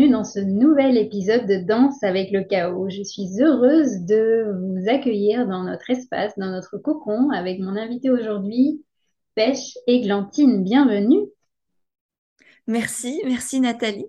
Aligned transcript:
Bienvenue 0.00 0.16
dans 0.16 0.24
ce 0.24 0.40
nouvel 0.40 0.96
épisode 0.96 1.46
de 1.46 1.56
Danse 1.56 2.02
avec 2.02 2.30
le 2.30 2.42
chaos. 2.42 2.88
Je 2.88 3.02
suis 3.02 3.28
heureuse 3.38 4.06
de 4.06 4.46
vous 4.58 4.88
accueillir 4.88 5.46
dans 5.46 5.62
notre 5.62 5.90
espace, 5.90 6.32
dans 6.38 6.50
notre 6.50 6.78
cocon, 6.78 7.28
avec 7.28 7.60
mon 7.60 7.76
invité 7.76 8.08
aujourd'hui, 8.08 8.82
Pêche 9.34 9.76
Églantine. 9.86 10.64
Bienvenue. 10.64 11.28
Merci, 12.66 13.20
merci 13.26 13.60
Nathalie. 13.60 14.06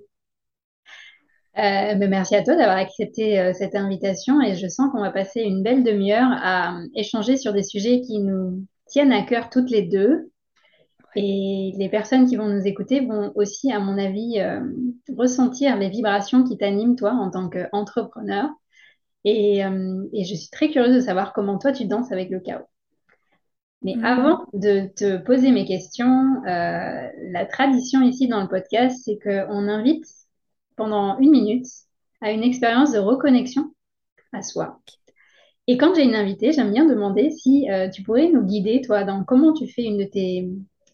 Euh, 1.58 1.95
ben, 1.95 2.09
merci 2.09 2.38
à 2.38 2.44
toi 2.44 2.56
d'avoir 2.56 2.78
accepté 2.78 3.38
euh, 3.38 3.52
cette 3.52 3.75
invitation 3.75 4.39
et 4.39 4.56
je 4.56 4.69
sens 4.69 4.89
qu'on 4.94 5.02
va 5.02 5.12
passer 5.12 5.42
une 5.42 5.62
belle 5.62 5.84
demi-heure 5.84 6.30
à 6.31 6.80
échanger 6.95 7.36
sur 7.36 7.52
des 7.52 7.64
sujets 7.64 8.00
qui 8.00 8.19
nous 8.19 8.66
tiennent 8.88 9.12
à 9.12 9.23
cœur 9.23 9.50
toutes 9.50 9.69
les 9.69 9.81
deux. 9.81 10.31
Et 11.16 11.73
les 11.78 11.90
personnes 11.90 12.26
qui 12.26 12.38
vont 12.38 12.48
nous 12.48 12.66
écouter 12.66 13.02
vont 13.02 13.31
aussi, 13.36 13.72
à 13.72 13.80
mon 13.80 13.98
avis, 13.98 14.40
euh, 14.40 14.62
ressentir 15.18 15.76
les 15.78 15.90
vibrations 15.90 16.44
qui 16.44 16.58
t'animent, 16.58 16.96
toi, 16.96 17.12
en 17.12 17.30
tant 17.30 17.50
qu'entrepreneur. 17.50 18.50
Et, 19.25 19.63
euh, 19.66 20.03
et, 20.13 20.24
je 20.24 20.35
suis 20.35 20.50
très 20.50 20.69
curieuse 20.69 20.96
de 20.96 21.02
savoir 21.02 21.34
comment 21.34 21.58
toi, 21.58 21.74
tu 21.74 21.85
danses 21.85 22.12
avec 22.12 22.30
le 22.30 22.40
chaos. 22.40 22.66
Mais 23.81 23.96
mm. 23.96 24.06
avant 24.06 24.46
de 24.53 24.88
te 24.96 25.18
poser 25.18 25.52
mes 25.52 25.66
questions, 25.66 26.44
euh, 26.47 27.08
la 27.31 27.46
tradition 27.46 28.02
ici 28.02 28.28
dans 28.28 28.41
le 28.41 28.47
podcast, 28.47 29.02
c'est 29.03 29.19
qu'on 29.19 29.68
invite 29.68 30.06
pendant 30.78 31.19
une 31.19 31.31
minute 31.31 31.68
à 32.22 32.31
une 32.31 32.44
expérience 32.44 32.94
de 32.94 33.00
reconnexion 33.00 33.74
à 34.31 34.41
soi. 34.44 34.80
Et 35.68 35.78
quand 35.78 35.94
j'ai 35.94 36.03
une 36.03 36.16
invitée, 36.16 36.53
j'aime 36.53 36.72
bien 36.72 36.85
demander 36.85 37.30
si 37.31 37.68
tu 37.94 38.02
pourrais 38.02 38.30
nous 38.30 38.44
guider, 38.44 38.81
toi, 38.81 39.03
dans 39.03 39.24
comment 39.24 39.53
tu 39.53 39.68
fais 39.68 39.84
une 39.84 39.97
de 39.97 40.06
tes 40.06 40.50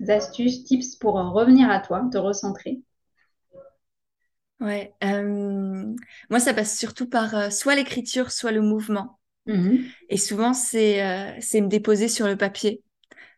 astuces, 0.07 0.63
tips 0.63 0.95
pour 0.95 1.15
revenir 1.15 1.69
à 1.69 1.79
toi, 1.79 2.07
te 2.11 2.17
recentrer? 2.17 2.81
Ouais, 4.59 4.93
euh, 5.03 5.93
moi 6.31 6.39
ça 6.39 6.53
passe 6.53 6.77
surtout 6.77 7.07
par 7.07 7.35
euh, 7.35 7.49
soit 7.49 7.75
l'écriture, 7.75 8.31
soit 8.31 8.51
le 8.51 8.61
mouvement. 8.61 9.19
Mhm. 9.45 9.85
Et 10.09 10.17
souvent 10.17 10.53
c'est 10.53 11.05
euh, 11.05 11.31
c'est 11.39 11.61
me 11.61 11.67
déposer 11.67 12.07
sur 12.07 12.25
le 12.25 12.35
papier, 12.37 12.81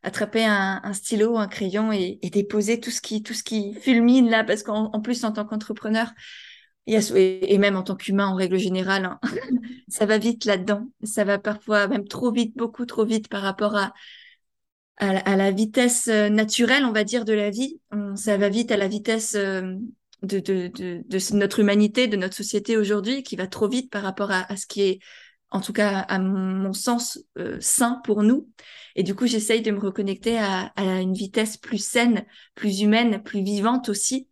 attraper 0.01 0.45
un, 0.45 0.79
un 0.81 0.93
stylo, 0.93 1.37
un 1.37 1.47
crayon 1.47 1.91
et, 1.91 2.19
et, 2.21 2.29
déposer 2.29 2.79
tout 2.79 2.89
ce 2.91 3.01
qui 3.01 3.21
tout 3.21 3.33
ce 3.33 3.43
qui 3.43 3.73
fulmine 3.75 4.29
là, 4.29 4.45
parce 4.45 4.63
qu'en 4.63 5.01
plus 5.01 5.25
en 5.25 5.33
tant 5.33 5.45
qu'entrepreneur, 5.45 6.09
et, 6.87 7.57
même 7.57 7.75
en 7.75 7.83
tant 7.83 7.95
qu'humain 7.95 8.27
en 8.27 8.35
règle 8.35 8.57
générale, 8.57 9.05
hein, 9.05 9.19
ça 9.87 10.05
va 10.05 10.17
vite 10.17 10.45
là-dedans. 10.45 10.87
Ça 11.03 11.23
va 11.23 11.37
parfois 11.37 11.87
même 11.87 12.07
trop 12.07 12.31
vite, 12.31 12.55
beaucoup 12.55 12.85
trop 12.85 13.05
vite 13.05 13.27
par 13.27 13.41
rapport 13.41 13.75
à 13.75 13.93
à, 14.99 15.35
la 15.37 15.51
vitesse 15.51 16.07
euh, 16.09 16.29
naturelle, 16.29 16.83
on 16.83 16.91
va 16.91 17.03
dire, 17.03 17.25
de 17.25 17.33
la 17.33 17.49
vie. 17.49 17.79
ça 18.15 18.37
va 18.37 18.49
vite 18.49 18.71
à 18.71 18.77
la 18.77 18.87
vitesse 18.87 19.33
euh, 19.35 19.75
de, 20.23 20.39
de, 20.39 20.67
de, 20.67 21.01
de, 21.07 21.35
notre 21.35 21.59
humanité, 21.59 22.07
de 22.07 22.17
notre 22.17 22.35
société 22.35 22.77
aujourd'hui, 22.77 23.23
qui 23.23 23.35
va 23.37 23.47
trop 23.47 23.69
vite 23.69 23.89
par 23.89 24.03
rapport 24.03 24.31
à, 24.31 24.51
à, 24.51 24.57
ce 24.57 24.67
qui 24.67 24.81
est, 24.81 24.99
en 25.51 25.61
tout 25.61 25.73
cas, 25.73 25.99
à 25.99 26.19
mon 26.19 26.73
sens, 26.73 27.19
euh, 27.37 27.57
sain 27.61 28.01
pour 28.03 28.23
nous. 28.23 28.49
Et 28.95 29.03
du 29.03 29.15
coup, 29.15 29.25
j'essaye 29.25 29.61
de 29.61 29.71
me 29.71 29.79
reconnecter 29.79 30.37
à, 30.37 30.73
à, 30.75 30.99
une 30.99 31.13
vitesse 31.13 31.55
plus 31.55 31.83
saine, 31.83 32.25
plus 32.53 32.81
humaine, 32.81 33.23
plus 33.23 33.41
vivante 33.41 33.87
aussi. 33.89 34.27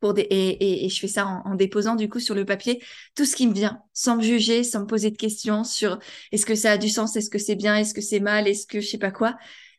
Pour 0.00 0.14
des, 0.14 0.22
et, 0.22 0.84
et, 0.84 0.88
je 0.88 1.00
fais 1.00 1.08
ça 1.08 1.26
en, 1.26 1.42
en, 1.44 1.54
déposant 1.56 1.96
du 1.96 2.08
coup 2.08 2.20
sur 2.20 2.36
le 2.36 2.44
papier 2.44 2.80
tout 3.16 3.24
ce 3.24 3.34
qui 3.34 3.48
me 3.48 3.52
vient, 3.52 3.82
sans 3.92 4.14
me 4.14 4.22
juger, 4.22 4.62
sans 4.62 4.82
me 4.82 4.86
poser 4.86 5.10
de 5.10 5.16
questions 5.16 5.64
sur 5.64 5.98
est-ce 6.30 6.46
que 6.46 6.54
ça 6.54 6.70
a 6.70 6.78
du 6.78 6.88
sens, 6.88 7.16
est-ce 7.16 7.28
que 7.28 7.38
c'est 7.40 7.56
bien, 7.56 7.74
est-ce 7.74 7.94
que 7.94 8.00
c'est 8.00 8.20
mal, 8.20 8.46
est-ce 8.46 8.64
que 8.64 8.80
je 8.80 8.86
sais 8.86 8.98
pas 8.98 9.10
quoi 9.10 9.36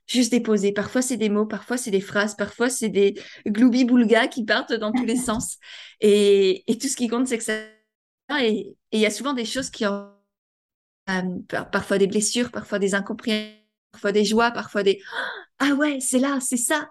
juste 0.09 0.31
déposer. 0.31 0.71
Parfois, 0.71 1.01
c'est 1.01 1.17
des 1.17 1.29
mots, 1.29 1.45
parfois, 1.45 1.77
c'est 1.77 1.91
des 1.91 2.01
phrases, 2.01 2.35
parfois, 2.35 2.69
c'est 2.69 2.89
des 2.89 3.15
gloubi-boulga 3.45 4.27
qui 4.27 4.43
partent 4.45 4.73
dans 4.73 4.91
tous 4.91 5.05
les 5.05 5.15
sens. 5.17 5.57
Et, 6.01 6.63
et, 6.71 6.77
tout 6.77 6.87
ce 6.87 6.95
qui 6.95 7.07
compte, 7.07 7.27
c'est 7.27 7.37
que 7.37 7.43
ça. 7.43 7.53
Et 8.41 8.75
il 8.91 8.99
y 8.99 9.05
a 9.05 9.11
souvent 9.11 9.33
des 9.33 9.45
choses 9.45 9.69
qui 9.69 9.85
ont 9.85 10.11
euh, 11.09 11.63
parfois 11.71 11.97
des 11.97 12.07
blessures, 12.07 12.51
parfois 12.51 12.79
des 12.79 12.93
incompréhensions, 12.95 13.55
parfois 13.91 14.11
des 14.11 14.25
joies, 14.25 14.51
parfois 14.51 14.83
des 14.83 15.01
Ah 15.59 15.73
ouais, 15.73 15.99
c'est 15.99 16.19
là, 16.19 16.39
c'est 16.39 16.57
ça. 16.57 16.89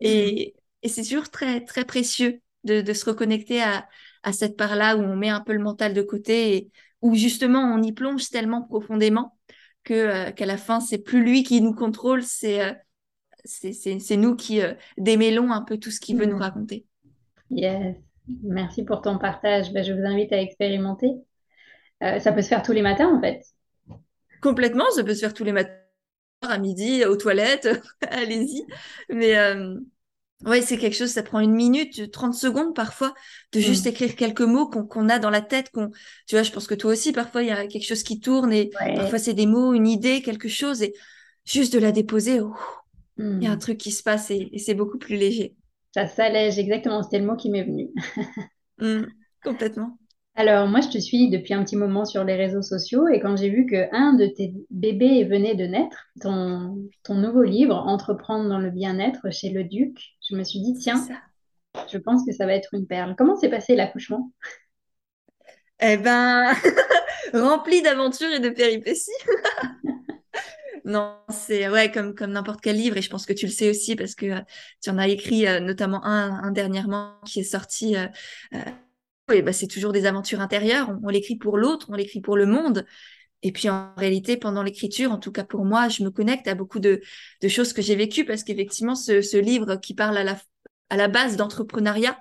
Et, 0.00 0.54
et 0.82 0.88
c'est 0.88 1.02
toujours 1.02 1.30
très, 1.30 1.64
très 1.64 1.84
précieux 1.84 2.40
de, 2.64 2.80
de 2.80 2.92
se 2.92 3.04
reconnecter 3.06 3.62
à, 3.62 3.88
à 4.22 4.32
cette 4.32 4.56
part-là 4.56 4.96
où 4.96 5.00
on 5.00 5.16
met 5.16 5.28
un 5.28 5.40
peu 5.40 5.52
le 5.52 5.62
mental 5.62 5.94
de 5.94 6.02
côté 6.02 6.56
et 6.56 6.70
où 7.02 7.14
justement 7.14 7.60
on 7.60 7.82
y 7.82 7.92
plonge 7.92 8.28
tellement 8.28 8.62
profondément 8.62 9.38
que 9.84 9.94
euh, 9.94 10.30
qu'à 10.30 10.46
la 10.46 10.56
fin 10.56 10.80
c'est 10.80 10.98
plus 10.98 11.22
lui 11.22 11.42
qui 11.42 11.60
nous 11.60 11.74
contrôle, 11.74 12.22
c'est 12.22 12.62
euh, 12.62 12.72
c'est 13.44 14.16
nous 14.16 14.36
qui 14.36 14.60
euh, 14.60 14.74
démêlons 14.98 15.50
un 15.50 15.62
peu 15.62 15.78
tout 15.78 15.90
ce 15.90 16.00
qu'il 16.00 16.16
veut 16.16 16.26
nous 16.26 16.36
mm. 16.36 16.42
raconter. 16.42 16.86
Yes, 17.50 17.96
merci 18.42 18.84
pour 18.84 19.00
ton 19.00 19.18
partage. 19.18 19.72
Ben, 19.72 19.82
je 19.82 19.92
vous 19.92 20.04
invite 20.04 20.32
à 20.32 20.40
expérimenter. 20.40 21.12
ça 22.00 22.32
peut 22.32 22.42
se 22.42 22.48
faire 22.48 22.62
tous 22.62 22.72
les 22.72 22.82
matins 22.82 23.14
en 23.14 23.20
fait. 23.20 23.42
Complètement, 24.40 24.88
ça 24.94 25.04
peut 25.04 25.14
se 25.14 25.20
faire 25.20 25.34
tous 25.34 25.44
les 25.44 25.52
matins, 25.52 25.72
à 26.42 26.58
midi, 26.58 27.04
aux 27.04 27.16
toilettes, 27.16 27.68
allez-y. 28.08 28.64
Mais 29.10 29.34
Ouais, 30.46 30.62
c'est 30.62 30.78
quelque 30.78 30.96
chose, 30.96 31.10
ça 31.10 31.22
prend 31.22 31.40
une 31.40 31.52
minute, 31.52 32.10
30 32.10 32.32
secondes 32.34 32.74
parfois, 32.74 33.12
de 33.52 33.60
juste 33.60 33.84
mm. 33.84 33.88
écrire 33.90 34.16
quelques 34.16 34.40
mots 34.40 34.68
qu'on 34.68 35.08
a 35.08 35.18
dans 35.18 35.28
la 35.28 35.42
tête. 35.42 35.70
qu'on 35.70 35.90
Tu 36.26 36.34
vois, 36.34 36.42
je 36.42 36.50
pense 36.50 36.66
que 36.66 36.74
toi 36.74 36.92
aussi, 36.92 37.12
parfois, 37.12 37.42
il 37.42 37.48
y 37.48 37.52
a 37.52 37.66
quelque 37.66 37.86
chose 37.86 38.02
qui 38.02 38.20
tourne 38.20 38.52
et 38.52 38.70
parfois, 38.96 39.18
c'est 39.18 39.34
des 39.34 39.46
mots, 39.46 39.74
une 39.74 39.86
idée, 39.86 40.22
quelque 40.22 40.48
chose. 40.48 40.82
Et 40.82 40.94
juste 41.44 41.74
de 41.74 41.78
la 41.78 41.92
déposer, 41.92 42.40
il 43.18 43.42
y 43.42 43.46
a 43.46 43.50
un 43.50 43.56
mm. 43.56 43.58
truc 43.58 43.78
qui 43.78 43.90
se 43.90 44.02
passe 44.02 44.30
et, 44.30 44.50
c'est 44.56 44.74
beaucoup 44.74 44.98
plus 44.98 45.16
léger. 45.16 45.54
Ça 45.94 46.06
s'allège, 46.06 46.58
exactement. 46.58 47.02
C'était 47.02 47.18
le 47.18 47.26
mot 47.26 47.36
qui 47.36 47.50
m'est 47.50 47.64
venu. 47.64 47.88
Mm, 48.78 49.08
complètement. 49.44 49.98
Alors, 50.36 50.66
moi, 50.68 50.80
je 50.80 50.88
te 50.88 50.98
suis 50.98 51.28
depuis 51.28 51.52
un 51.52 51.62
petit 51.62 51.76
moment 51.76 52.06
sur 52.06 52.24
les 52.24 52.34
réseaux 52.34 52.62
sociaux 52.62 53.08
et 53.08 53.20
quand 53.20 53.36
j'ai 53.36 53.50
vu 53.50 53.66
qu'un 53.66 54.14
de 54.14 54.26
tes 54.26 54.54
bébés 54.70 55.24
venait 55.24 55.54
de 55.54 55.64
naître, 55.64 56.06
ton, 56.22 56.78
ton 57.02 57.16
nouveau 57.16 57.42
livre, 57.42 57.74
Entreprendre 57.74 58.48
dans 58.48 58.58
le 58.58 58.70
bien-être 58.70 59.30
chez 59.30 59.50
le 59.50 59.64
Duc, 59.64 59.98
je 60.30 60.36
me 60.36 60.44
suis 60.44 60.60
dit, 60.60 60.74
tiens, 60.78 61.06
je 61.90 61.98
pense 61.98 62.24
que 62.24 62.32
ça 62.32 62.46
va 62.46 62.54
être 62.54 62.74
une 62.74 62.86
perle. 62.86 63.14
Comment 63.16 63.36
s'est 63.36 63.48
passé 63.48 63.74
l'accouchement? 63.74 64.32
Eh 65.80 65.96
ben, 65.96 66.52
rempli 67.32 67.82
d'aventures 67.82 68.30
et 68.32 68.40
de 68.40 68.50
péripéties. 68.50 69.10
non, 70.84 71.16
c'est 71.30 71.68
ouais 71.68 71.90
comme 71.90 72.14
comme 72.14 72.32
n'importe 72.32 72.60
quel 72.60 72.76
livre 72.76 72.96
et 72.96 73.02
je 73.02 73.08
pense 73.08 73.24
que 73.24 73.32
tu 73.32 73.46
le 73.46 73.52
sais 73.52 73.70
aussi 73.70 73.96
parce 73.96 74.14
que 74.14 74.26
euh, 74.26 74.40
tu 74.82 74.90
en 74.90 74.98
as 74.98 75.08
écrit 75.08 75.46
euh, 75.46 75.60
notamment 75.60 76.04
un, 76.04 76.42
un, 76.42 76.50
dernièrement 76.50 77.18
qui 77.24 77.40
est 77.40 77.44
sorti. 77.44 77.96
Euh, 77.96 78.06
bah, 79.42 79.52
c'est 79.52 79.68
toujours 79.68 79.92
des 79.92 80.06
aventures 80.06 80.40
intérieures. 80.40 80.94
On, 81.04 81.08
l'écrit 81.08 81.36
pour 81.36 81.56
l'autre, 81.56 81.86
on 81.90 81.94
l'écrit 81.94 82.20
pour 82.20 82.36
le 82.36 82.46
monde. 82.46 82.84
Et 83.42 83.52
puis 83.52 83.70
en 83.70 83.94
réalité, 83.96 84.36
pendant 84.36 84.62
l'écriture, 84.62 85.12
en 85.12 85.18
tout 85.18 85.32
cas 85.32 85.44
pour 85.44 85.64
moi, 85.64 85.88
je 85.88 86.02
me 86.02 86.10
connecte 86.10 86.46
à 86.48 86.54
beaucoup 86.54 86.78
de, 86.78 87.00
de 87.40 87.48
choses 87.48 87.72
que 87.72 87.82
j'ai 87.82 87.96
vécues 87.96 88.24
parce 88.24 88.44
qu'effectivement, 88.44 88.94
ce, 88.94 89.22
ce 89.22 89.36
livre 89.36 89.76
qui 89.76 89.94
parle 89.94 90.18
à 90.18 90.24
la, 90.24 90.36
à 90.90 90.96
la 90.96 91.08
base 91.08 91.36
d'entrepreneuriat, 91.36 92.18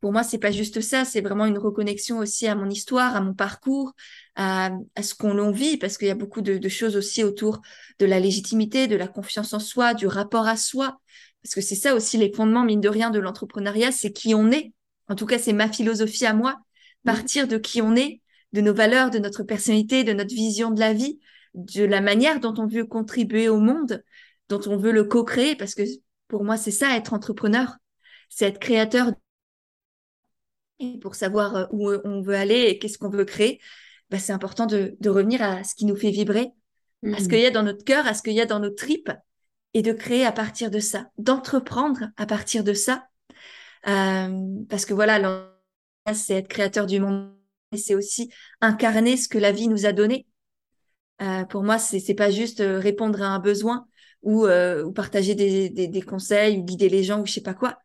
pour 0.00 0.12
moi, 0.12 0.22
c'est 0.22 0.38
pas 0.38 0.50
juste 0.50 0.80
ça, 0.80 1.04
c'est 1.04 1.20
vraiment 1.20 1.44
une 1.44 1.58
reconnexion 1.58 2.18
aussi 2.18 2.46
à 2.46 2.54
mon 2.54 2.70
histoire, 2.70 3.14
à 3.14 3.20
mon 3.20 3.34
parcours, 3.34 3.92
à, 4.34 4.70
ce 5.02 5.14
qu'on 5.14 5.34
l'on 5.34 5.50
vit, 5.50 5.76
parce 5.76 5.98
qu'il 5.98 6.08
y 6.08 6.10
a 6.10 6.14
beaucoup 6.14 6.40
de, 6.40 6.68
choses 6.68 6.96
aussi 6.96 7.22
autour 7.22 7.60
de 7.98 8.06
la 8.06 8.18
légitimité, 8.18 8.86
de 8.86 8.96
la 8.96 9.08
confiance 9.08 9.52
en 9.52 9.60
soi, 9.60 9.92
du 9.92 10.06
rapport 10.06 10.46
à 10.46 10.56
soi, 10.56 10.98
parce 11.42 11.54
que 11.54 11.60
c'est 11.60 11.74
ça 11.74 11.94
aussi 11.94 12.16
les 12.16 12.32
fondements, 12.32 12.64
mine 12.64 12.80
de 12.80 12.88
rien, 12.88 13.10
de 13.10 13.18
l'entrepreneuriat, 13.18 13.92
c'est 13.92 14.12
qui 14.12 14.34
on 14.34 14.50
est. 14.50 14.72
En 15.08 15.16
tout 15.16 15.26
cas, 15.26 15.38
c'est 15.38 15.52
ma 15.52 15.68
philosophie 15.68 16.24
à 16.24 16.32
moi, 16.32 16.56
partir 17.04 17.46
de 17.46 17.58
qui 17.58 17.82
on 17.82 17.94
est, 17.94 18.22
de 18.52 18.60
nos 18.60 18.74
valeurs, 18.74 19.10
de 19.10 19.18
notre 19.18 19.42
personnalité, 19.42 20.04
de 20.04 20.12
notre 20.12 20.34
vision 20.34 20.70
de 20.70 20.80
la 20.80 20.92
vie, 20.92 21.20
de 21.54 21.84
la 21.84 22.00
manière 22.00 22.40
dont 22.40 22.54
on 22.58 22.66
veut 22.66 22.84
contribuer 22.84 23.48
au 23.48 23.58
monde, 23.58 24.02
dont 24.48 24.60
on 24.66 24.76
veut 24.76 24.92
le 24.92 25.04
co-créer, 25.04 25.56
parce 25.56 25.74
que 25.74 25.82
pour 26.28 26.44
moi, 26.44 26.56
c'est 26.56 26.70
ça, 26.70 26.96
être 26.96 27.12
entrepreneur, 27.12 27.76
c'est 28.28 28.46
être 28.46 28.58
créateur 28.58 29.12
pour 31.00 31.14
savoir 31.14 31.56
euh, 31.56 31.66
où 31.72 31.90
on 32.04 32.22
veut 32.22 32.34
aller 32.34 32.66
et 32.68 32.78
qu'est-ce 32.78 32.98
qu'on 32.98 33.10
veut 33.10 33.24
créer, 33.24 33.60
bah, 34.08 34.18
c'est 34.18 34.32
important 34.32 34.66
de, 34.66 34.96
revenir 35.06 35.42
à 35.42 35.62
ce 35.62 35.74
qui 35.74 35.84
nous 35.84 35.96
fait 35.96 36.10
vibrer, 36.10 36.48
à 37.04 37.18
ce 37.18 37.24
mmh. 37.24 37.28
qu'il 37.28 37.38
y 37.40 37.46
a 37.46 37.50
dans 37.50 37.62
notre 37.62 37.84
cœur, 37.84 38.06
à 38.06 38.14
ce 38.14 38.22
qu'il 38.22 38.32
y 38.32 38.40
a 38.40 38.46
dans 38.46 38.60
nos 38.60 38.70
tripes, 38.70 39.12
et 39.74 39.82
de 39.82 39.92
créer 39.92 40.24
à 40.24 40.32
partir 40.32 40.70
de 40.70 40.80
ça, 40.80 41.10
d'entreprendre 41.18 42.08
à 42.16 42.26
partir 42.26 42.64
de 42.64 42.72
ça. 42.72 43.06
Euh, 43.86 44.64
parce 44.68 44.84
que 44.84 44.94
voilà, 44.94 45.48
c'est 46.12 46.34
être 46.34 46.48
créateur 46.48 46.86
du 46.86 47.00
monde, 47.00 47.32
et 47.72 47.76
c'est 47.76 47.94
aussi 47.94 48.30
incarner 48.60 49.16
ce 49.16 49.28
que 49.28 49.38
la 49.38 49.52
vie 49.52 49.68
nous 49.68 49.86
a 49.86 49.92
donné. 49.92 50.26
Euh, 51.22 51.44
pour 51.44 51.62
moi, 51.62 51.78
c'est 51.78 52.06
n'est 52.08 52.14
pas 52.14 52.30
juste 52.30 52.62
répondre 52.64 53.22
à 53.22 53.26
un 53.26 53.38
besoin 53.38 53.86
ou, 54.22 54.46
ou 54.46 54.92
partager 54.92 55.34
des, 55.34 55.70
des, 55.70 55.88
des, 55.88 56.02
conseils 56.02 56.58
ou 56.58 56.64
guider 56.64 56.88
les 56.88 57.04
gens 57.04 57.20
ou 57.20 57.26
je 57.26 57.32
sais 57.32 57.42
pas 57.42 57.54
quoi 57.54 57.78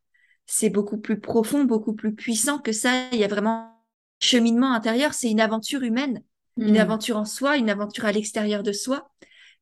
c'est 0.46 0.70
beaucoup 0.70 0.98
plus 0.98 1.20
profond, 1.20 1.64
beaucoup 1.64 1.94
plus 1.94 2.14
puissant 2.14 2.60
que 2.60 2.72
ça. 2.72 3.08
Il 3.12 3.20
y 3.20 3.24
a 3.24 3.28
vraiment 3.28 3.72
cheminement 4.20 4.74
intérieur, 4.74 5.14
c'est 5.14 5.30
une 5.30 5.42
aventure 5.42 5.84
humaine, 5.84 6.22
une 6.58 6.76
hmm. 6.76 6.82
aventure 6.82 7.18
en 7.18 7.26
soi, 7.26 7.58
une 7.58 7.70
aventure 7.70 8.06
à 8.06 8.12
l'extérieur 8.12 8.64
de 8.64 8.72
soi 8.72 9.10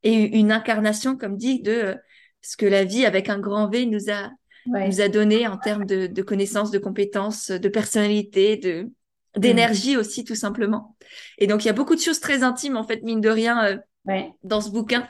et 0.02 0.38
une 0.38 0.52
incarnation, 0.52 1.16
comme 1.16 1.36
dit, 1.36 1.60
de 1.62 1.72
euh, 1.72 1.94
ce 2.42 2.56
que 2.56 2.66
la 2.66 2.84
vie 2.84 3.06
avec 3.06 3.28
un 3.28 3.38
grand 3.38 3.68
V 3.68 3.86
nous 3.86 4.10
a, 4.10 4.30
nous 4.66 5.00
a 5.00 5.08
donné 5.08 5.46
en 5.46 5.56
termes 5.56 5.86
de, 5.86 6.06
de, 6.06 6.22
connaissances, 6.22 6.70
de 6.70 6.78
compétences, 6.78 7.50
de 7.50 7.68
personnalité, 7.68 8.56
de 8.56 8.90
d'énergie 9.36 9.96
aussi 9.96 10.24
tout 10.24 10.34
simplement. 10.34 10.96
Et 11.38 11.46
donc 11.46 11.64
il 11.64 11.66
y 11.66 11.70
a 11.70 11.74
beaucoup 11.74 11.94
de 11.94 12.00
choses 12.00 12.20
très 12.20 12.42
intimes 12.42 12.76
en 12.76 12.84
fait 12.84 13.02
mine 13.02 13.20
de 13.20 13.28
rien 13.28 13.80
euh, 14.08 14.20
dans 14.42 14.60
ce 14.60 14.70
bouquin. 14.70 15.08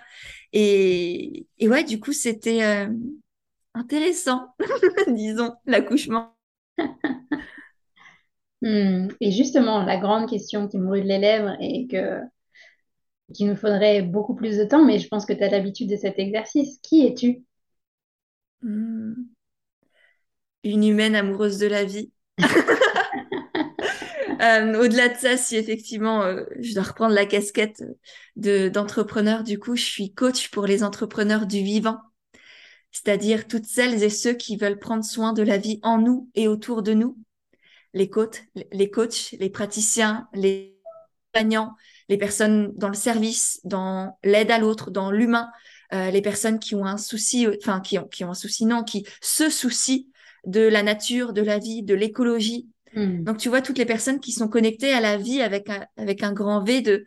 Et, 0.52 1.46
et 1.58 1.68
ouais, 1.68 1.84
du 1.84 2.00
coup 2.00 2.12
c'était 2.12 2.62
euh, 2.62 2.88
intéressant, 3.74 4.54
disons, 5.08 5.54
l'accouchement. 5.66 6.36
Hmm. 8.62 9.08
Et 9.20 9.30
justement, 9.30 9.84
la 9.84 9.98
grande 9.98 10.26
question 10.26 10.68
qui 10.68 10.78
me 10.78 10.86
brûle 10.86 11.04
les 11.04 11.18
lèvres 11.18 11.54
et 11.60 11.86
que 11.86 12.20
qu'il 13.34 13.46
nous 13.46 13.56
faudrait 13.56 14.02
beaucoup 14.02 14.34
plus 14.34 14.56
de 14.56 14.64
temps, 14.64 14.84
mais 14.84 14.98
je 14.98 15.08
pense 15.08 15.26
que 15.26 15.32
tu 15.34 15.42
as 15.42 15.50
l'habitude 15.50 15.90
de 15.90 15.96
cet 15.96 16.18
exercice. 16.18 16.78
Qui 16.82 17.06
es-tu? 17.06 17.42
Hmm. 18.62 19.14
Une 20.62 20.84
humaine 20.84 21.14
amoureuse 21.14 21.58
de 21.58 21.66
la 21.66 21.84
vie. 21.84 22.10
Euh, 24.44 24.78
au-delà 24.84 25.08
de 25.08 25.16
ça, 25.16 25.36
si 25.36 25.56
effectivement 25.56 26.22
euh, 26.22 26.44
je 26.60 26.74
dois 26.74 26.82
reprendre 26.82 27.14
la 27.14 27.24
casquette 27.24 27.82
d'entrepreneur, 28.36 29.42
du 29.42 29.58
coup, 29.58 29.74
je 29.74 29.84
suis 29.84 30.12
coach 30.12 30.50
pour 30.50 30.66
les 30.66 30.82
entrepreneurs 30.82 31.46
du 31.46 31.62
vivant 31.62 31.98
c'est-à-dire 32.94 33.48
toutes 33.48 33.66
celles 33.66 34.04
et 34.04 34.08
ceux 34.08 34.34
qui 34.34 34.56
veulent 34.56 34.78
prendre 34.78 35.04
soin 35.04 35.32
de 35.32 35.42
la 35.42 35.58
vie 35.58 35.80
en 35.82 35.98
nous 35.98 36.30
et 36.36 36.46
autour 36.46 36.82
de 36.82 36.94
nous, 36.94 37.18
les 37.92 38.08
coachs, 38.08 38.44
les 38.70 39.50
praticiens, 39.50 40.28
les 40.32 40.78
soignants, 41.34 41.74
les 42.08 42.16
personnes 42.16 42.72
dans 42.76 42.88
le 42.88 42.94
service, 42.94 43.60
dans 43.64 44.16
l'aide 44.22 44.52
à 44.52 44.58
l'autre, 44.58 44.92
dans 44.92 45.10
l'humain, 45.10 45.50
euh, 45.92 46.10
les 46.12 46.22
personnes 46.22 46.60
qui 46.60 46.76
ont 46.76 46.86
un 46.86 46.96
souci, 46.96 47.48
enfin 47.60 47.80
qui 47.80 47.98
ont 47.98 48.30
un 48.30 48.34
souci, 48.34 48.64
non, 48.64 48.84
qui 48.84 49.04
se 49.20 49.50
soucient 49.50 50.04
de 50.46 50.60
la 50.60 50.84
nature, 50.84 51.32
de 51.32 51.42
la 51.42 51.58
vie, 51.58 51.82
de 51.82 51.94
l'écologie. 51.94 52.68
Hmm. 52.94 53.24
Donc 53.24 53.38
tu 53.38 53.48
vois 53.48 53.62
toutes 53.62 53.78
les 53.78 53.86
personnes 53.86 54.20
qui 54.20 54.32
sont 54.32 54.48
connectées 54.48 54.92
à 54.92 55.00
la 55.00 55.16
vie 55.16 55.42
avec 55.42 55.68
un, 55.68 55.86
avec 55.96 56.22
un 56.22 56.32
grand 56.32 56.62
V 56.62 56.80
de 56.80 57.04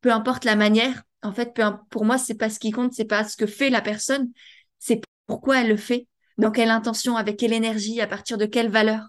peu 0.00 0.12
importe 0.12 0.44
la 0.44 0.56
manière. 0.56 1.02
En 1.22 1.32
fait, 1.32 1.58
pour 1.90 2.04
moi, 2.04 2.18
c'est 2.18 2.34
pas 2.34 2.50
ce 2.50 2.58
qui 2.58 2.70
compte, 2.70 2.92
c'est 2.92 3.06
pas 3.06 3.24
ce 3.24 3.36
que 3.36 3.46
fait 3.46 3.70
la 3.70 3.80
personne, 3.80 4.30
c'est 4.78 5.00
pourquoi 5.26 5.62
elle 5.62 5.68
le 5.68 5.76
fait, 5.76 6.06
dans 6.36 6.50
quelle 6.50 6.68
intention, 6.68 7.16
avec 7.16 7.38
quelle 7.38 7.54
énergie, 7.54 8.00
à 8.02 8.06
partir 8.06 8.36
de 8.36 8.44
quelle 8.44 8.68
valeur. 8.68 9.00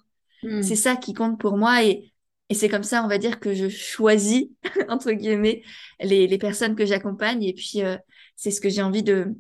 Hmm. 0.42 0.62
C'est 0.62 0.78
ça 0.78 0.96
qui 0.96 1.14
compte 1.14 1.40
pour 1.40 1.58
moi 1.58 1.84
et, 1.84 2.14
et 2.50 2.54
c'est 2.54 2.70
comme 2.70 2.84
ça, 2.84 3.04
on 3.04 3.08
va 3.08 3.18
dire, 3.18 3.40
que 3.40 3.54
je 3.54 3.68
choisis, 3.68 4.46
entre 4.88 5.12
guillemets, 5.12 5.64
les, 6.00 6.28
les 6.28 6.38
personnes 6.38 6.76
que 6.76 6.86
j'accompagne. 6.86 7.44
Et 7.44 7.54
puis, 7.54 7.82
euh, 7.84 7.98
c'est 8.38 8.52
ce 8.52 8.62
que 8.62 8.70
j'ai 8.70 8.82
envie 8.82 9.04
de, 9.04 9.36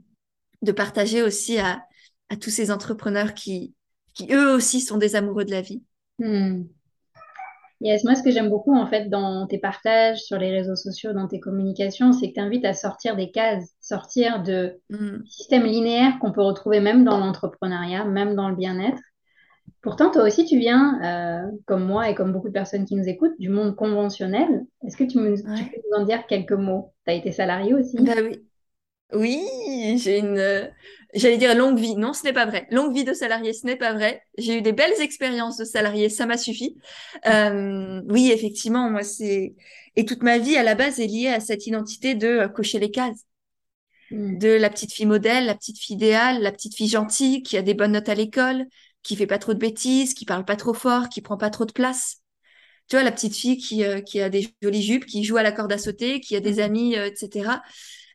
de 0.61 0.71
partager 0.73 1.21
aussi 1.21 1.57
à, 1.57 1.83
à 2.29 2.35
tous 2.35 2.49
ces 2.49 2.71
entrepreneurs 2.71 3.33
qui, 3.33 3.73
qui, 4.13 4.27
eux 4.33 4.53
aussi, 4.53 4.81
sont 4.81 4.97
des 4.97 5.15
amoureux 5.15 5.45
de 5.45 5.51
la 5.51 5.61
vie. 5.61 5.83
Hmm. 6.19 6.63
Yes, 7.81 8.05
moi, 8.05 8.15
ce 8.15 8.23
que 8.23 8.31
j'aime 8.31 8.49
beaucoup, 8.49 8.73
en 8.73 8.87
fait, 8.87 9.09
dans 9.09 9.47
tes 9.47 9.57
partages 9.57 10.19
sur 10.19 10.37
les 10.37 10.49
réseaux 10.49 10.77
sociaux, 10.77 11.11
dans 11.11 11.27
tes 11.27 11.39
communications, 11.41 12.13
c'est 12.13 12.29
que 12.29 12.35
tu 12.35 12.39
invites 12.39 12.65
à 12.65 12.73
sortir 12.73 13.17
des 13.17 13.31
cases, 13.31 13.69
sortir 13.81 14.41
de 14.41 14.79
mm. 14.89 15.25
systèmes 15.27 15.65
linéaires 15.65 16.17
qu'on 16.19 16.31
peut 16.31 16.41
retrouver 16.41 16.79
même 16.79 17.03
dans 17.03 17.17
l'entrepreneuriat, 17.17 18.05
même 18.05 18.33
dans 18.33 18.49
le 18.49 18.55
bien-être. 18.55 19.01
Pourtant, 19.81 20.09
toi 20.09 20.23
aussi, 20.23 20.45
tu 20.45 20.57
viens, 20.57 20.99
euh, 21.03 21.51
comme 21.65 21.83
moi 21.83 22.09
et 22.09 22.15
comme 22.15 22.31
beaucoup 22.31 22.47
de 22.47 22.53
personnes 22.53 22.85
qui 22.85 22.95
nous 22.95 23.07
écoutent, 23.07 23.37
du 23.39 23.49
monde 23.49 23.75
conventionnel. 23.75 24.65
Est-ce 24.87 24.97
que 24.97 25.03
tu, 25.03 25.19
me, 25.19 25.35
tu 25.35 25.63
peux 25.65 25.81
nous 25.91 26.01
en 26.01 26.05
dire 26.05 26.25
quelques 26.27 26.53
mots? 26.53 26.93
Tu 27.05 27.11
as 27.11 27.15
été 27.15 27.31
salarié 27.31 27.73
aussi? 27.73 27.97
Bah 28.01 28.13
oui. 28.23 28.39
Oui, 29.13 29.45
j'ai 29.99 30.19
une, 30.19 30.71
j'allais 31.15 31.37
dire 31.37 31.55
longue 31.55 31.79
vie. 31.79 31.95
Non, 31.95 32.13
ce 32.13 32.23
n'est 32.23 32.33
pas 32.33 32.45
vrai. 32.45 32.67
Longue 32.71 32.93
vie 32.93 33.03
de 33.03 33.13
salarié, 33.13 33.53
ce 33.53 33.65
n'est 33.65 33.75
pas 33.75 33.93
vrai. 33.93 34.21
J'ai 34.37 34.57
eu 34.57 34.61
des 34.61 34.73
belles 34.73 34.99
expériences 34.99 35.57
de 35.57 35.65
salarié, 35.65 36.09
ça 36.09 36.25
m'a 36.25 36.37
suffi. 36.37 36.77
Euh, 37.25 38.01
oui, 38.09 38.31
effectivement, 38.31 38.89
moi 38.89 39.03
c'est 39.03 39.55
et 39.95 40.05
toute 40.05 40.23
ma 40.23 40.37
vie 40.37 40.57
à 40.57 40.63
la 40.63 40.75
base 40.75 40.99
est 40.99 41.07
liée 41.07 41.27
à 41.27 41.39
cette 41.39 41.67
identité 41.67 42.15
de 42.15 42.27
euh, 42.27 42.47
cocher 42.47 42.79
les 42.79 42.91
cases, 42.91 43.25
hmm. 44.11 44.37
de 44.37 44.49
la 44.49 44.69
petite 44.69 44.91
fille 44.91 45.05
modèle, 45.05 45.45
la 45.45 45.55
petite 45.55 45.79
fille 45.79 45.95
idéale, 45.95 46.41
la 46.41 46.51
petite 46.51 46.75
fille 46.75 46.89
gentille 46.89 47.43
qui 47.43 47.57
a 47.57 47.61
des 47.61 47.73
bonnes 47.73 47.93
notes 47.93 48.09
à 48.09 48.15
l'école, 48.15 48.65
qui 49.03 49.15
fait 49.15 49.27
pas 49.27 49.37
trop 49.37 49.53
de 49.53 49.59
bêtises, 49.59 50.13
qui 50.13 50.25
parle 50.25 50.45
pas 50.45 50.55
trop 50.55 50.73
fort, 50.73 51.09
qui 51.09 51.21
prend 51.21 51.37
pas 51.37 51.49
trop 51.49 51.65
de 51.65 51.71
place. 51.71 52.17
Tu 52.87 52.95
vois, 52.97 53.03
la 53.03 53.11
petite 53.11 53.35
fille 53.35 53.57
qui, 53.57 53.83
euh, 53.83 54.01
qui 54.01 54.21
a 54.21 54.29
des 54.29 54.47
jolies 54.61 54.83
jupes, 54.83 55.05
qui 55.05 55.23
joue 55.23 55.37
à 55.37 55.43
la 55.43 55.51
corde 55.51 55.71
à 55.71 55.77
sauter, 55.77 56.19
qui 56.19 56.35
a 56.35 56.39
des 56.39 56.55
hmm. 56.55 56.65
amis, 56.65 56.95
etc. 56.95 57.61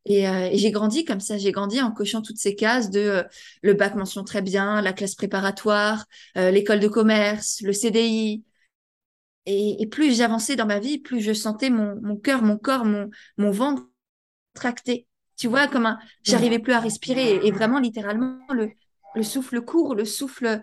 Euh, 0.09 0.49
et, 0.51 0.57
j'ai 0.57 0.71
grandi 0.71 1.05
comme 1.05 1.21
ça, 1.21 1.37
j'ai 1.37 1.53
grandi 1.53 1.81
en 1.81 1.93
cochant 1.93 2.23
toutes 2.23 2.39
ces 2.39 2.57
cases 2.57 2.91
de 2.91 3.01
euh, 3.01 3.23
le 3.63 3.75
bac 3.75 3.95
mention 3.95 4.25
très 4.25 4.43
bien, 4.43 4.81
la 4.81 4.93
classe 4.93 5.15
préparatoire, 5.15 6.07
euh, 6.37 6.51
l'école 6.51 6.81
de 6.81 6.89
commerce, 6.89 7.61
le 7.63 7.73
CDI. 7.73 8.45
Et, 9.47 9.87
plus 9.91 10.17
j'avançais 10.17 10.57
dans 10.57 10.67
ma 10.67 10.79
vie, 10.79 10.99
plus 10.99 11.21
je 11.21 11.33
sentais 11.33 11.71
mon, 11.71 11.97
mon 12.03 12.17
cœur, 12.17 12.43
mon 12.43 12.57
corps, 12.57 12.85
mon, 12.85 13.11
mon 13.37 13.51
ventre 13.51 13.85
tracté. 14.55 15.07
Tu 15.37 15.49
vois, 15.49 15.67
comme 15.69 15.87
un, 15.87 15.99
j'arrivais 16.23 16.59
plus 16.59 16.73
à 16.73 16.81
respirer 16.81 17.35
et, 17.47 17.51
vraiment 17.51 17.81
littéralement 17.81 18.39
le, 18.53 18.71
le 19.15 19.23
souffle 19.23 19.61
court, 19.63 19.95
le 19.95 20.05
souffle. 20.05 20.63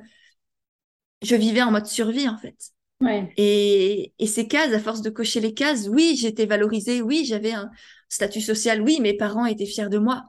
Je 1.22 1.36
vivais 1.36 1.63
en 1.63 1.72
mode 1.72 1.88
survie 1.88 2.29
en 2.29 2.38
fait. 2.38 2.72
Ouais. 3.00 3.32
Et, 3.38 4.13
et, 4.18 4.27
ces 4.27 4.48
cases, 4.48 4.74
à 4.74 4.80
force 4.80 5.01
de 5.01 5.12
cocher 5.12 5.39
les 5.39 5.54
cases, 5.54 5.88
oui, 5.88 6.18
j'étais 6.20 6.48
valorisée, 6.48 7.01
oui, 7.01 7.25
j'avais 7.25 7.51
un, 7.51 7.70
statut 8.10 8.42
social, 8.42 8.82
oui, 8.82 9.00
mes 9.01 9.13
parents 9.13 9.46
étaient 9.46 9.66
fiers 9.66 9.89
de 9.89 9.98
moi. 9.98 10.24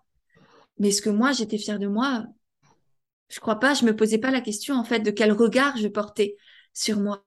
Mais 0.78 0.88
est-ce 0.88 1.02
que 1.02 1.10
moi, 1.10 1.32
j'étais 1.32 1.58
fière 1.58 1.78
de 1.78 1.86
moi 1.86 2.24
Je 3.28 3.40
crois 3.40 3.58
pas. 3.58 3.74
Je 3.74 3.84
me 3.84 3.94
posais 3.94 4.18
pas 4.18 4.30
la 4.30 4.40
question, 4.40 4.74
en 4.74 4.84
fait, 4.84 5.00
de 5.00 5.10
quel 5.10 5.32
regard 5.32 5.76
je 5.76 5.88
portais 5.88 6.36
sur 6.72 7.00
moi. 7.00 7.24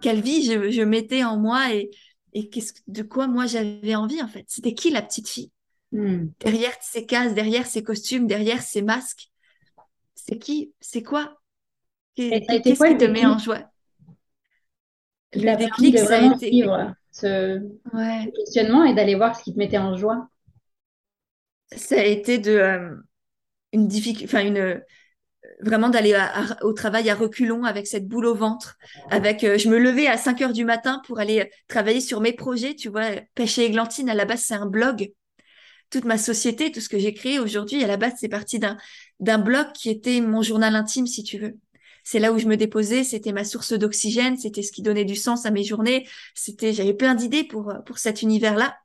Quelle 0.00 0.20
vie 0.20 0.44
je, 0.44 0.82
mettais 0.82 1.24
en 1.24 1.38
moi 1.38 1.74
et, 1.74 1.90
et 2.32 2.48
qu'est-ce, 2.48 2.72
de 2.86 3.02
quoi 3.02 3.26
moi 3.26 3.46
j'avais 3.46 3.94
envie, 3.94 4.22
en 4.22 4.28
fait. 4.28 4.44
C'était 4.48 4.74
qui 4.74 4.90
la 4.90 5.02
petite 5.02 5.28
fille? 5.28 5.50
Hmm. 5.92 6.26
Derrière 6.40 6.74
ces 6.80 7.06
cases, 7.06 7.34
derrière 7.34 7.66
ces 7.66 7.82
costumes, 7.82 8.26
derrière 8.26 8.62
ces 8.62 8.82
masques. 8.82 9.30
C'est 10.14 10.38
qui? 10.38 10.72
C'est 10.80 11.02
quoi? 11.02 11.40
Qu'est-ce 12.14 12.84
qui 12.84 12.96
te 12.98 13.04
met 13.04 13.24
en 13.24 13.38
joie? 13.38 13.70
Le 15.34 15.56
déclic, 15.56 15.98
ça 15.98 16.18
a 16.18 16.34
été 16.34 16.64
ce, 17.10 17.60
questionnement 18.36 18.84
et 18.84 18.94
d'aller 18.94 19.14
voir 19.14 19.36
ce 19.36 19.42
qui 19.42 19.52
te 19.52 19.58
mettait 19.58 19.78
en 19.78 19.96
joie 19.96 20.28
ça 21.76 21.96
a 21.96 22.04
été 22.04 22.38
de 22.38 22.52
euh, 22.52 22.94
une 23.72 23.88
difficulté, 23.88 24.24
enfin 24.24 24.44
une 24.44 24.82
vraiment 25.60 25.88
d'aller 25.88 26.16
au 26.62 26.72
travail 26.72 27.08
à 27.10 27.14
reculons 27.14 27.64
avec 27.64 27.86
cette 27.86 28.06
boule 28.06 28.26
au 28.26 28.34
ventre. 28.34 28.76
Avec, 29.10 29.44
euh, 29.44 29.58
je 29.58 29.68
me 29.68 29.78
levais 29.78 30.06
à 30.06 30.16
5 30.16 30.42
heures 30.42 30.52
du 30.52 30.64
matin 30.64 31.02
pour 31.06 31.18
aller 31.18 31.50
travailler 31.68 32.00
sur 32.00 32.20
mes 32.20 32.32
projets. 32.32 32.74
Tu 32.74 32.88
vois, 32.88 33.10
Pêcher 33.34 33.64
Églantine, 33.64 34.08
à 34.10 34.14
la 34.14 34.24
base, 34.24 34.42
c'est 34.42 34.54
un 34.54 34.66
blog. 34.66 35.10
Toute 35.90 36.04
ma 36.04 36.18
société, 36.18 36.70
tout 36.70 36.80
ce 36.80 36.88
que 36.88 36.98
j'ai 36.98 37.14
créé 37.14 37.38
aujourd'hui, 37.38 37.82
à 37.82 37.86
la 37.86 37.96
base, 37.96 38.14
c'est 38.18 38.28
parti 38.28 38.58
d'un, 38.58 38.76
d'un 39.20 39.38
blog 39.38 39.72
qui 39.72 39.90
était 39.90 40.20
mon 40.20 40.42
journal 40.42 40.76
intime, 40.76 41.06
si 41.06 41.22
tu 41.24 41.38
veux. 41.38 41.56
C'est 42.10 42.20
là 42.20 42.32
où 42.32 42.38
je 42.38 42.46
me 42.46 42.56
déposais, 42.56 43.04
c'était 43.04 43.32
ma 43.32 43.44
source 43.44 43.74
d'oxygène, 43.74 44.38
c'était 44.38 44.62
ce 44.62 44.72
qui 44.72 44.80
donnait 44.80 45.04
du 45.04 45.14
sens 45.14 45.44
à 45.44 45.50
mes 45.50 45.62
journées. 45.62 46.08
C'était, 46.34 46.72
j'avais 46.72 46.94
plein 46.94 47.14
d'idées 47.14 47.44
pour, 47.44 47.70
pour 47.84 47.98
cet 47.98 48.22
univers-là. 48.22 48.78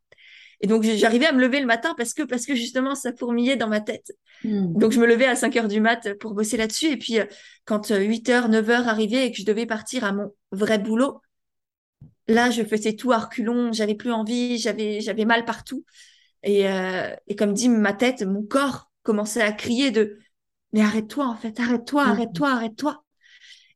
Et 0.59 0.67
donc, 0.67 0.83
j'arrivais 0.83 1.27
à 1.27 1.31
me 1.31 1.39
lever 1.39 1.61
le 1.61 1.65
matin 1.65 1.93
parce 1.95 2.13
que, 2.13 2.23
parce 2.23 2.45
que 2.45 2.53
justement, 2.53 2.95
ça 2.95 3.13
fourmillait 3.15 3.55
dans 3.55 3.69
ma 3.69 3.79
tête. 3.79 4.11
Hmm. 4.43 4.77
Donc, 4.77 4.91
je 4.91 4.99
me 4.99 5.05
levais 5.05 5.25
à 5.25 5.37
5 5.37 5.55
heures 5.55 5.67
du 5.69 5.79
mat 5.79 6.15
pour 6.15 6.33
bosser 6.33 6.57
là-dessus. 6.57 6.87
Et 6.87 6.97
puis, 6.97 7.17
euh, 7.17 7.23
quand 7.63 7.87
8 7.87 8.27
euh, 8.27 8.33
heures, 8.33 8.49
9 8.49 8.69
heures 8.69 8.87
arrivaient 8.89 9.27
et 9.27 9.31
que 9.31 9.37
je 9.37 9.45
devais 9.45 9.67
partir 9.67 10.03
à 10.03 10.11
mon 10.11 10.33
vrai 10.51 10.77
boulot, 10.77 11.21
là, 12.27 12.51
je 12.51 12.61
faisais 12.63 12.97
tout 12.97 13.13
à 13.13 13.19
reculons. 13.19 13.71
J'avais 13.71 13.95
plus 13.95 14.11
envie, 14.11 14.57
j'avais, 14.57 14.99
j'avais 14.99 15.23
mal 15.23 15.45
partout. 15.45 15.85
Et, 16.43 16.67
euh, 16.67 17.15
et 17.27 17.37
comme 17.37 17.53
dit 17.53 17.69
ma 17.69 17.93
tête, 17.93 18.21
mon 18.23 18.43
corps 18.43 18.91
commençait 19.01 19.41
à 19.41 19.53
crier 19.53 19.91
de 19.91 20.19
mais 20.73 20.81
arrête-toi 20.81 21.25
en 21.25 21.35
fait, 21.35 21.57
arrête-toi, 21.61 22.03
hmm. 22.03 22.09
arrête-toi, 22.09 22.49
arrête-toi. 22.49 23.02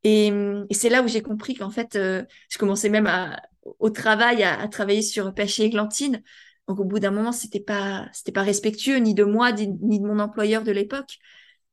Et, 0.03 0.27
et 0.27 0.73
c'est 0.73 0.89
là 0.89 1.01
où 1.01 1.07
j'ai 1.07 1.21
compris 1.21 1.55
qu'en 1.55 1.69
fait, 1.69 1.93
je 1.95 2.57
commençais 2.57 2.89
même 2.89 3.07
à, 3.07 3.41
au 3.79 3.89
travail 3.89 4.43
à, 4.43 4.59
à 4.59 4.67
travailler 4.67 5.01
sur 5.01 5.33
pêche 5.33 5.59
et 5.59 5.63
églantine 5.63 6.21
donc 6.67 6.79
au 6.79 6.83
bout 6.83 6.99
d'un 6.99 7.11
moment, 7.11 7.31
c'était 7.31 7.61
pas 7.61 8.09
c'était 8.13 8.31
pas 8.31 8.43
respectueux 8.43 8.97
ni 8.97 9.13
de 9.13 9.23
moi 9.23 9.51
ni, 9.51 9.67
de 9.67 10.05
mon 10.05 10.19
employeur 10.19 10.63
de 10.63 10.71
l'époque. 10.71 11.17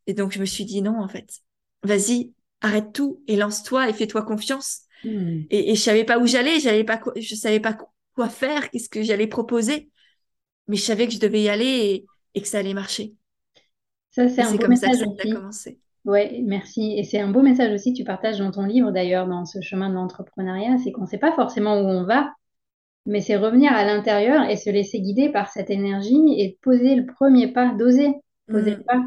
Et 0.06 0.14
donc 0.14 0.32
je 0.32 0.38
me 0.38 0.44
suis 0.44 0.64
dit 0.64 0.82
non 0.82 1.00
en 1.00 1.08
fait, 1.08 1.40
vas-y, 1.82 2.32
arrête 2.60 2.92
tout 2.92 3.22
et 3.26 3.36
lance-toi 3.36 3.88
et 3.88 3.92
fais-toi 3.92 4.22
confiance. 4.22 4.82
Hmm. 5.02 5.42
Et, 5.50 5.72
et 5.72 5.74
je 5.74 5.80
savais 5.80 6.04
pas 6.04 6.18
où 6.18 6.26
j'allais, 6.26 6.60
j'allais 6.60 6.84
pas 6.84 7.00
je 7.16 7.34
savais 7.34 7.60
pas 7.60 7.76
quoi 8.14 8.28
faire, 8.28 8.70
qu'est-ce 8.70 8.88
que 8.88 9.02
j'allais 9.02 9.26
proposer, 9.26 9.90
mais 10.68 10.76
je 10.76 10.82
savais 10.82 11.08
que 11.08 11.12
je 11.12 11.18
devais 11.18 11.42
y 11.42 11.48
aller 11.48 12.06
et, 12.34 12.40
que 12.40 12.46
ça 12.46 12.58
allait 12.58 12.74
marcher. 12.74 13.14
Ça 14.12 14.28
c'est 14.28 14.42
un 14.42 14.52
beau 14.52 14.58
comme 14.58 14.70
message 14.70 14.96
ça 14.96 15.04
que 15.04 15.10
ça 15.16 15.28
a 15.28 15.34
commencé. 15.34 15.80
Ouais, 16.04 16.42
merci. 16.44 16.94
Et 16.98 17.04
c'est 17.04 17.18
un 17.18 17.30
beau 17.30 17.40
message 17.40 17.72
aussi 17.72 17.92
que 17.92 17.98
tu 17.98 18.04
partages 18.04 18.38
dans 18.38 18.50
ton 18.50 18.64
livre 18.64 18.90
d'ailleurs, 18.90 19.26
dans 19.26 19.46
ce 19.46 19.60
chemin 19.62 19.88
de 19.88 19.94
l'entrepreneuriat, 19.94 20.76
c'est 20.78 20.92
qu'on 20.92 21.02
ne 21.02 21.06
sait 21.06 21.18
pas 21.18 21.32
forcément 21.32 21.80
où 21.80 21.86
on 21.86 22.04
va, 22.04 22.30
mais 23.06 23.20
c'est 23.20 23.36
revenir 23.36 23.72
à 23.72 23.84
l'intérieur 23.84 24.48
et 24.48 24.56
se 24.56 24.70
laisser 24.70 25.00
guider 25.00 25.30
par 25.30 25.48
cette 25.48 25.70
énergie 25.70 26.38
et 26.38 26.58
poser 26.60 26.94
le 26.94 27.06
premier 27.06 27.48
pas, 27.48 27.72
d'oser 27.74 28.14
poser 28.48 28.72
le 28.72 28.78
mm. 28.78 28.84
pas. 28.84 29.04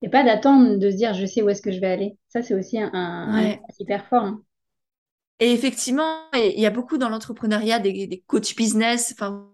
Et 0.00 0.08
pas 0.08 0.22
d'attendre 0.22 0.76
de 0.76 0.90
se 0.90 0.96
dire 0.96 1.14
je 1.14 1.26
sais 1.26 1.42
où 1.42 1.48
est-ce 1.48 1.62
que 1.62 1.72
je 1.72 1.80
vais 1.80 1.88
aller. 1.88 2.16
Ça, 2.28 2.42
c'est 2.42 2.54
aussi 2.54 2.78
un, 2.78 3.56
hyper 3.80 4.06
fort. 4.06 4.22
Hein. 4.22 4.42
Et 5.40 5.52
effectivement, 5.52 6.20
il 6.34 6.60
y 6.60 6.66
a 6.66 6.70
beaucoup 6.70 6.98
dans 6.98 7.08
l'entrepreneuriat 7.08 7.78
des, 7.78 8.06
des 8.06 8.20
coachs 8.26 8.54
business, 8.56 9.12
enfin 9.12 9.48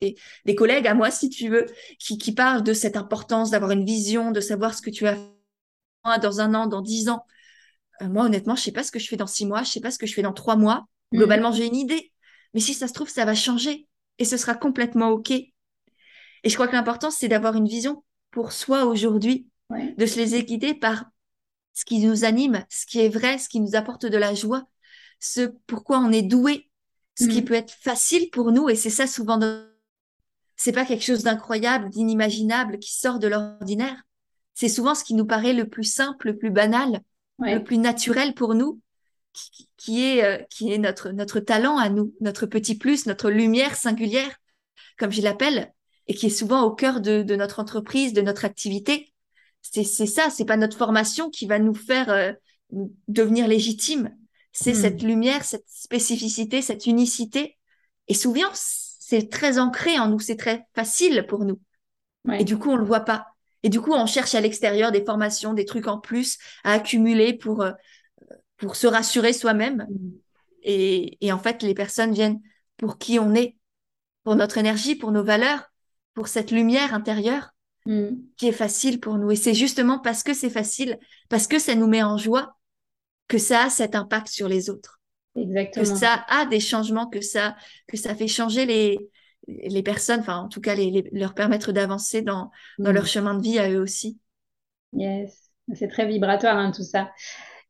des, 0.00 0.14
des, 0.44 0.54
collègues 0.54 0.86
à 0.86 0.94
moi, 0.94 1.10
si 1.10 1.30
tu 1.30 1.48
veux, 1.48 1.66
qui, 1.98 2.18
qui 2.18 2.32
parlent 2.32 2.62
de 2.62 2.72
cette 2.72 2.96
importance 2.96 3.50
d'avoir 3.50 3.72
une 3.72 3.84
vision, 3.84 4.30
de 4.30 4.40
savoir 4.40 4.74
ce 4.74 4.82
que 4.82 4.90
tu 4.90 5.06
as 5.06 5.16
dans 6.04 6.40
un 6.40 6.54
an, 6.54 6.66
dans 6.66 6.80
dix 6.80 7.08
ans. 7.08 7.24
Euh, 8.02 8.08
moi, 8.08 8.24
honnêtement, 8.24 8.56
je 8.56 8.62
sais 8.62 8.72
pas 8.72 8.82
ce 8.82 8.90
que 8.90 8.98
je 8.98 9.08
fais 9.08 9.16
dans 9.16 9.26
six 9.26 9.46
mois, 9.46 9.62
je 9.62 9.70
sais 9.70 9.80
pas 9.80 9.90
ce 9.90 9.98
que 9.98 10.06
je 10.06 10.14
fais 10.14 10.22
dans 10.22 10.32
trois 10.32 10.56
mois. 10.56 10.86
Mm. 11.12 11.18
Globalement, 11.18 11.52
j'ai 11.52 11.66
une 11.66 11.76
idée, 11.76 12.12
mais 12.54 12.60
si 12.60 12.74
ça 12.74 12.88
se 12.88 12.92
trouve, 12.92 13.08
ça 13.08 13.24
va 13.24 13.34
changer 13.34 13.86
et 14.18 14.24
ce 14.24 14.36
sera 14.36 14.54
complètement 14.54 15.10
OK. 15.10 15.30
Et 15.30 15.52
je 16.44 16.54
crois 16.54 16.68
que 16.68 16.76
l'important, 16.76 17.10
c'est 17.10 17.28
d'avoir 17.28 17.54
une 17.54 17.68
vision 17.68 18.04
pour 18.30 18.52
soi 18.52 18.84
aujourd'hui, 18.84 19.48
de 19.70 20.06
se 20.06 20.18
les 20.18 20.44
guider 20.44 20.74
par 20.74 21.04
ce 21.74 21.84
qui 21.84 21.98
nous 22.00 22.24
anime, 22.24 22.64
ce 22.68 22.86
qui 22.86 23.00
est 23.00 23.08
vrai, 23.08 23.38
ce 23.38 23.48
qui 23.48 23.60
nous 23.60 23.76
apporte 23.76 24.06
de 24.06 24.16
la 24.16 24.34
joie, 24.34 24.64
ce 25.20 25.52
pourquoi 25.66 25.98
on 25.98 26.10
est 26.10 26.22
doué, 26.22 26.70
ce 27.18 27.26
qui 27.26 27.42
mm. 27.42 27.44
peut 27.44 27.54
être 27.54 27.72
facile 27.72 28.30
pour 28.30 28.52
nous. 28.52 28.68
Et 28.68 28.74
c'est 28.74 28.90
ça 28.90 29.06
souvent. 29.06 29.38
C'est 30.56 30.72
pas 30.72 30.84
quelque 30.84 31.04
chose 31.04 31.22
d'incroyable, 31.22 31.90
d'inimaginable 31.90 32.78
qui 32.78 32.96
sort 32.96 33.18
de 33.18 33.28
l'ordinaire. 33.28 34.02
C'est 34.58 34.68
souvent 34.68 34.96
ce 34.96 35.04
qui 35.04 35.14
nous 35.14 35.24
paraît 35.24 35.52
le 35.52 35.68
plus 35.68 35.84
simple, 35.84 36.26
le 36.26 36.36
plus 36.36 36.50
banal, 36.50 36.98
le 37.38 37.60
plus 37.60 37.78
naturel 37.78 38.34
pour 38.34 38.56
nous 38.56 38.80
qui, 39.76 40.04
est, 40.04 40.24
euh, 40.24 40.42
qui 40.50 40.72
est 40.72 40.78
notre, 40.78 41.10
notre 41.10 41.38
talent 41.38 41.78
à 41.78 41.90
nous, 41.90 42.12
notre 42.20 42.44
petit 42.44 42.76
plus, 42.76 43.06
notre 43.06 43.30
lumière 43.30 43.76
singulière, 43.76 44.36
comme 44.98 45.12
je 45.12 45.22
l'appelle, 45.22 45.72
et 46.08 46.14
qui 46.14 46.26
est 46.26 46.30
souvent 46.30 46.64
au 46.64 46.74
cœur 46.74 47.00
de, 47.00 47.22
de 47.22 47.36
notre 47.36 47.60
entreprise, 47.60 48.12
de 48.12 48.20
notre 48.20 48.44
activité. 48.44 49.14
C'est 49.62 49.84
ça, 49.84 50.28
c'est 50.28 50.44
pas 50.44 50.56
notre 50.56 50.76
formation 50.76 51.30
qui 51.30 51.46
va 51.46 51.60
nous 51.60 51.74
faire 51.74 52.10
euh, 52.10 52.32
devenir 53.06 53.46
légitime. 53.46 54.12
C'est 54.50 54.72
hmm. 54.72 54.82
cette 54.82 55.02
lumière, 55.04 55.44
cette 55.44 55.68
spécificité, 55.68 56.62
cette 56.62 56.86
unicité. 56.86 57.56
Et 58.08 58.14
souvent, 58.14 58.50
c'est 58.54 59.30
très 59.30 59.60
ancré 59.60 60.00
en 60.00 60.08
nous, 60.08 60.18
c'est 60.18 60.34
très 60.34 60.66
facile 60.74 61.26
pour 61.28 61.44
nous. 61.44 61.60
Et 62.32 62.42
du 62.42 62.58
coup, 62.58 62.70
on 62.70 62.76
le 62.76 62.84
voit 62.84 63.04
pas. 63.04 63.28
Et 63.62 63.68
du 63.68 63.80
coup, 63.80 63.92
on 63.92 64.06
cherche 64.06 64.34
à 64.34 64.40
l'extérieur 64.40 64.92
des 64.92 65.04
formations, 65.04 65.52
des 65.52 65.64
trucs 65.64 65.88
en 65.88 65.98
plus 65.98 66.38
à 66.64 66.72
accumuler 66.72 67.32
pour, 67.32 67.62
euh, 67.62 67.72
pour 68.56 68.76
se 68.76 68.86
rassurer 68.86 69.32
soi-même. 69.32 69.86
Mm. 69.88 70.10
Et, 70.62 71.26
et, 71.26 71.32
en 71.32 71.38
fait, 71.38 71.62
les 71.62 71.74
personnes 71.74 72.12
viennent 72.12 72.40
pour 72.76 72.98
qui 72.98 73.18
on 73.18 73.34
est, 73.34 73.56
pour 74.24 74.36
notre 74.36 74.58
énergie, 74.58 74.94
pour 74.94 75.12
nos 75.12 75.24
valeurs, 75.24 75.70
pour 76.14 76.28
cette 76.28 76.50
lumière 76.50 76.94
intérieure 76.94 77.50
mm. 77.86 78.08
qui 78.36 78.48
est 78.48 78.52
facile 78.52 79.00
pour 79.00 79.18
nous. 79.18 79.30
Et 79.30 79.36
c'est 79.36 79.54
justement 79.54 79.98
parce 79.98 80.22
que 80.22 80.34
c'est 80.34 80.50
facile, 80.50 80.98
parce 81.28 81.46
que 81.46 81.58
ça 81.58 81.74
nous 81.74 81.86
met 81.86 82.02
en 82.02 82.16
joie, 82.16 82.56
que 83.26 83.38
ça 83.38 83.64
a 83.64 83.70
cet 83.70 83.94
impact 83.94 84.28
sur 84.28 84.48
les 84.48 84.70
autres. 84.70 85.00
Exactement. 85.36 85.84
Que 85.84 85.98
ça 85.98 86.24
a 86.28 86.46
des 86.46 86.60
changements, 86.60 87.08
que 87.08 87.20
ça, 87.20 87.56
que 87.86 87.96
ça 87.96 88.14
fait 88.14 88.28
changer 88.28 88.66
les, 88.66 88.98
les 89.48 89.82
personnes, 89.82 90.20
enfin 90.20 90.36
en 90.36 90.48
tout 90.48 90.60
cas 90.60 90.74
les, 90.74 91.08
leur 91.12 91.34
permettre 91.34 91.72
d'avancer 91.72 92.22
dans, 92.22 92.50
dans 92.78 92.90
mm. 92.90 92.94
leur 92.94 93.06
chemin 93.06 93.34
de 93.34 93.42
vie 93.42 93.58
à 93.58 93.70
eux 93.70 93.80
aussi. 93.80 94.18
Yes, 94.92 95.50
c'est 95.74 95.88
très 95.88 96.06
vibratoire 96.06 96.56
hein, 96.56 96.70
tout 96.70 96.82
ça. 96.82 97.10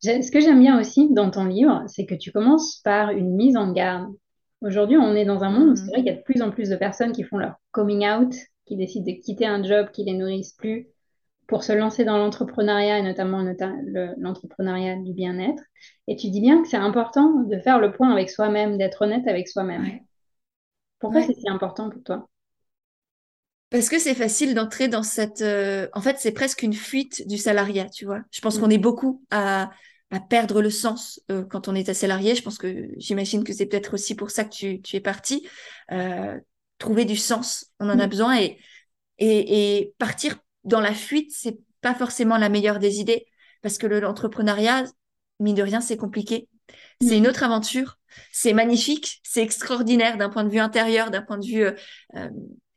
Ce 0.01 0.31
que 0.31 0.39
j'aime 0.39 0.59
bien 0.59 0.79
aussi 0.79 1.09
dans 1.11 1.29
ton 1.29 1.45
livre, 1.45 1.83
c'est 1.87 2.05
que 2.05 2.15
tu 2.15 2.31
commences 2.31 2.77
par 2.83 3.09
une 3.11 3.35
mise 3.35 3.57
en 3.57 3.71
garde. 3.71 4.13
Aujourd'hui, 4.61 4.97
on 4.97 5.13
est 5.13 5.25
dans 5.25 5.43
un 5.43 5.49
monde 5.49 5.69
où 5.69 5.75
c'est 5.75 5.87
vrai 5.87 5.97
qu'il 5.97 6.05
y 6.05 6.09
a 6.09 6.15
de 6.15 6.21
plus 6.21 6.41
en 6.41 6.51
plus 6.51 6.69
de 6.69 6.75
personnes 6.75 7.11
qui 7.11 7.23
font 7.23 7.37
leur 7.37 7.55
coming 7.71 8.07
out, 8.07 8.33
qui 8.65 8.77
décident 8.77 9.05
de 9.05 9.19
quitter 9.19 9.45
un 9.45 9.63
job 9.63 9.89
qui 9.91 10.03
les 10.05 10.13
nourrisse 10.13 10.53
plus 10.53 10.87
pour 11.47 11.63
se 11.63 11.73
lancer 11.73 12.05
dans 12.05 12.17
l'entrepreneuriat 12.17 12.99
et 12.99 13.01
notamment 13.01 13.43
l'entrepreneuriat 14.17 14.97
du 14.97 15.13
bien-être. 15.13 15.63
Et 16.07 16.15
tu 16.15 16.29
dis 16.29 16.41
bien 16.41 16.61
que 16.61 16.67
c'est 16.67 16.77
important 16.77 17.41
de 17.41 17.57
faire 17.59 17.79
le 17.79 17.91
point 17.91 18.11
avec 18.11 18.29
soi-même, 18.29 18.77
d'être 18.77 19.01
honnête 19.01 19.27
avec 19.27 19.47
soi-même. 19.47 19.99
Pourquoi 20.99 21.23
c'est 21.23 21.33
si 21.33 21.49
important 21.49 21.89
pour 21.89 22.03
toi? 22.03 22.27
Parce 23.69 23.89
que 23.89 23.99
c'est 23.99 24.15
facile 24.15 24.55
d'entrer 24.55 24.87
dans 24.87 25.03
cette. 25.03 25.41
Euh, 25.41 25.87
en 25.93 26.01
fait, 26.01 26.17
c'est 26.19 26.31
presque 26.31 26.63
une 26.63 26.73
fuite 26.73 27.27
du 27.27 27.37
salariat, 27.37 27.87
tu 27.89 28.05
vois. 28.05 28.21
Je 28.31 28.41
pense 28.41 28.57
mm. 28.57 28.61
qu'on 28.61 28.69
est 28.69 28.79
beaucoup 28.79 29.23
à, 29.29 29.69
à 30.09 30.19
perdre 30.19 30.61
le 30.61 30.71
sens 30.71 31.21
euh, 31.29 31.45
quand 31.45 31.67
on 31.67 31.75
est 31.75 31.87
à 31.87 31.93
salarié. 31.93 32.33
Je 32.33 32.41
pense 32.41 32.57
que 32.57 32.87
j'imagine 32.97 33.43
que 33.43 33.53
c'est 33.53 33.67
peut-être 33.67 33.93
aussi 33.93 34.15
pour 34.15 34.31
ça 34.31 34.43
que 34.43 34.49
tu, 34.49 34.81
tu 34.81 34.95
es 34.95 35.01
parti. 35.01 35.47
Euh, 35.91 36.39
trouver 36.79 37.05
du 37.05 37.15
sens, 37.15 37.71
on 37.79 37.89
en 37.89 37.99
a 37.99 38.07
mm. 38.07 38.09
besoin 38.09 38.39
et, 38.39 38.57
et, 39.19 39.79
et 39.79 39.93
partir 39.99 40.37
dans 40.63 40.81
la 40.81 40.93
fuite, 40.93 41.31
c'est 41.31 41.59
pas 41.81 41.93
forcément 41.93 42.37
la 42.37 42.49
meilleure 42.49 42.79
des 42.79 42.99
idées 42.99 43.25
parce 43.61 43.77
que 43.77 43.85
l'entrepreneuriat, 43.85 44.85
mine 45.39 45.55
de 45.55 45.61
rien, 45.61 45.81
c'est 45.81 45.97
compliqué. 45.97 46.47
C'est 47.01 47.15
mm. 47.15 47.17
une 47.19 47.27
autre 47.27 47.43
aventure. 47.43 47.98
C'est 48.31 48.53
magnifique, 48.53 49.21
c'est 49.23 49.41
extraordinaire 49.41 50.17
d'un 50.17 50.29
point 50.29 50.43
de 50.43 50.49
vue 50.49 50.59
intérieur, 50.59 51.11
d'un 51.11 51.21
point 51.21 51.37
de 51.37 51.45
vue 51.45 51.63
euh, 51.65 52.29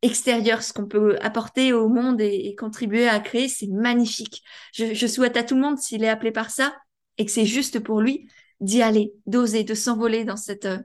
extérieur, 0.02 0.62
ce 0.62 0.72
qu'on 0.72 0.86
peut 0.86 1.18
apporter 1.20 1.72
au 1.72 1.88
monde 1.88 2.20
et, 2.20 2.54
contribuer 2.56 3.08
à 3.08 3.20
créer, 3.20 3.48
c'est 3.48 3.68
magnifique. 3.68 4.42
Je, 4.74 5.06
souhaite 5.06 5.36
à 5.36 5.42
tout 5.42 5.54
le 5.54 5.60
monde, 5.60 5.78
s'il 5.78 6.04
est 6.04 6.08
appelé 6.08 6.32
par 6.32 6.50
ça, 6.50 6.74
et 7.18 7.24
que 7.24 7.30
c'est 7.30 7.46
juste 7.46 7.80
pour 7.80 8.00
lui, 8.00 8.28
d'y 8.60 8.82
aller, 8.82 9.12
d'oser, 9.26 9.64
de 9.64 9.74
s'envoler 9.74 10.24
dans 10.24 10.36
cette, 10.36 10.66
euh, 10.66 10.78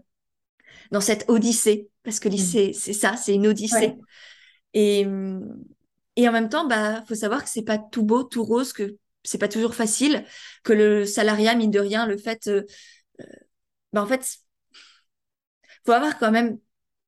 dans 0.92 1.02
cette 1.02 1.26
odyssée, 1.28 1.90
parce 2.04 2.20
que 2.20 2.30
lycée, 2.30 2.70
mm. 2.70 2.74
c'est 2.74 2.94
ça, 2.94 3.16
c'est 3.18 3.34
une 3.34 3.48
odyssée. 3.48 3.96
Et, 4.74 5.06
et 6.18 6.28
en 6.28 6.32
même 6.32 6.50
temps, 6.50 6.68
bah, 6.68 7.04
faut 7.08 7.16
savoir 7.16 7.44
que 7.44 7.50
c'est 7.50 7.64
pas 7.64 7.78
tout 7.78 8.04
beau, 8.04 8.24
tout 8.24 8.44
rose, 8.44 8.74
que 8.74 8.98
c'est 9.28 9.38
pas 9.38 9.48
toujours 9.48 9.76
facile, 9.76 10.26
que 10.64 10.74
le 10.74 11.06
salariat, 11.06 11.54
mine 11.56 11.72
de 11.72 11.80
rien, 11.80 12.06
le 12.06 12.18
fait, 12.18 12.48
euh, 12.48 12.64
euh, 13.22 13.26
bah, 14.00 14.04
en 14.04 14.08
fait, 14.08 14.38
faut 15.86 15.92
avoir 15.92 16.18
quand 16.18 16.32
même, 16.32 16.60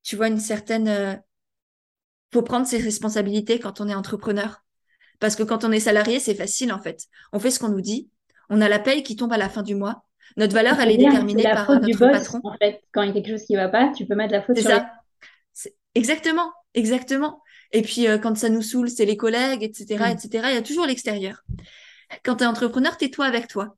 tu 0.04 0.16
vois, 0.16 0.28
une 0.28 0.40
certaine 0.40 1.22
faut 2.32 2.42
prendre 2.42 2.68
ses 2.68 2.78
responsabilités 2.78 3.60
quand 3.60 3.82
on 3.82 3.88
est 3.88 3.96
entrepreneur. 3.96 4.64
Parce 5.20 5.36
que 5.36 5.44
quand 5.44 5.64
on 5.66 5.72
est 5.72 5.80
salarié, 5.80 6.20
c'est 6.20 6.36
facile 6.36 6.72
en 6.72 6.80
fait. 6.80 7.06
On 7.34 7.40
fait 7.40 7.52
ce 7.52 7.60
qu'on 7.60 7.70
nous 7.70 7.82
dit. 7.82 8.10
On 8.50 8.62
a 8.62 8.70
la 8.70 8.80
paye 8.80 9.04
qui 9.04 9.16
tombe 9.16 9.34
à 9.34 9.38
la 9.38 9.50
fin 9.50 9.64
du 9.64 9.76
mois. 9.76 10.04
Notre 10.38 10.54
valeur, 10.54 10.80
elle 10.80 10.92
est 10.92 10.98
déterminée 10.98 11.44
par 11.44 11.70
notre 11.70 12.00
patron. 12.00 12.40
En 12.44 12.58
fait, 12.58 12.82
quand 12.92 13.02
il 13.02 13.08
y 13.08 13.12
a 13.12 13.14
quelque 13.14 13.30
chose 13.30 13.46
qui 13.46 13.54
ne 13.54 13.58
va 13.58 13.68
pas, 13.68 13.92
tu 13.96 14.06
peux 14.06 14.16
mettre 14.16 14.34
la 14.34 14.42
faute 14.42 14.58
sur 14.58 14.70
ça. 14.70 14.92
Exactement, 15.96 16.52
exactement. 16.76 17.42
Et 17.72 17.82
puis, 17.82 18.08
euh, 18.08 18.18
quand 18.18 18.38
ça 18.38 18.50
nous 18.50 18.62
saoule, 18.62 18.90
c'est 18.90 19.06
les 19.06 19.18
collègues, 19.18 19.64
etc., 19.64 19.98
mm. 20.00 20.12
etc. 20.12 20.30
Il 20.50 20.56
y 20.56 20.58
a 20.58 20.62
toujours 20.62 20.86
l'extérieur. 20.86 21.44
Quand 22.24 22.38
tu 22.38 22.44
es 22.44 22.48
entrepreneur, 22.48 22.98
tais-toi 22.98 23.26
avec 23.26 23.48
toi. 23.48 23.76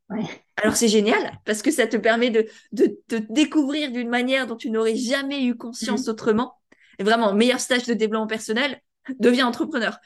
Alors, 0.57 0.75
c'est 0.75 0.87
génial 0.87 1.39
parce 1.45 1.61
que 1.61 1.71
ça 1.71 1.87
te 1.87 1.97
permet 1.97 2.29
de, 2.29 2.47
te 2.75 3.15
découvrir 3.29 3.91
d'une 3.91 4.09
manière 4.09 4.47
dont 4.47 4.55
tu 4.55 4.69
n'aurais 4.69 4.95
jamais 4.95 5.43
eu 5.43 5.55
conscience 5.55 6.07
mm. 6.07 6.09
autrement. 6.09 6.55
Et 6.99 7.03
vraiment, 7.03 7.33
meilleur 7.33 7.59
stage 7.59 7.83
de 7.85 7.93
développement 7.93 8.27
personnel, 8.27 8.79
deviens 9.19 9.47
entrepreneur. 9.47 9.97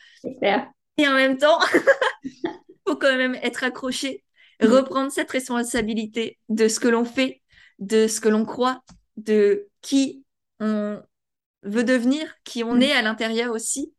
Et 0.97 1.07
en 1.07 1.13
même 1.13 1.37
temps, 1.37 1.59
faut 2.87 2.95
quand 2.95 3.15
même 3.15 3.35
être 3.35 3.63
accroché, 3.63 4.23
mm. 4.61 4.67
reprendre 4.67 5.11
cette 5.11 5.31
responsabilité 5.31 6.39
de 6.49 6.67
ce 6.67 6.79
que 6.79 6.87
l'on 6.87 7.05
fait, 7.05 7.41
de 7.79 8.07
ce 8.07 8.21
que 8.21 8.29
l'on 8.29 8.45
croit, 8.45 8.83
de 9.17 9.67
qui 9.81 10.23
on 10.59 11.01
veut 11.63 11.83
devenir, 11.83 12.33
qui 12.43 12.63
on 12.63 12.75
mm. 12.75 12.81
est 12.81 12.91
à 12.93 13.01
l'intérieur 13.01 13.53
aussi. 13.53 13.93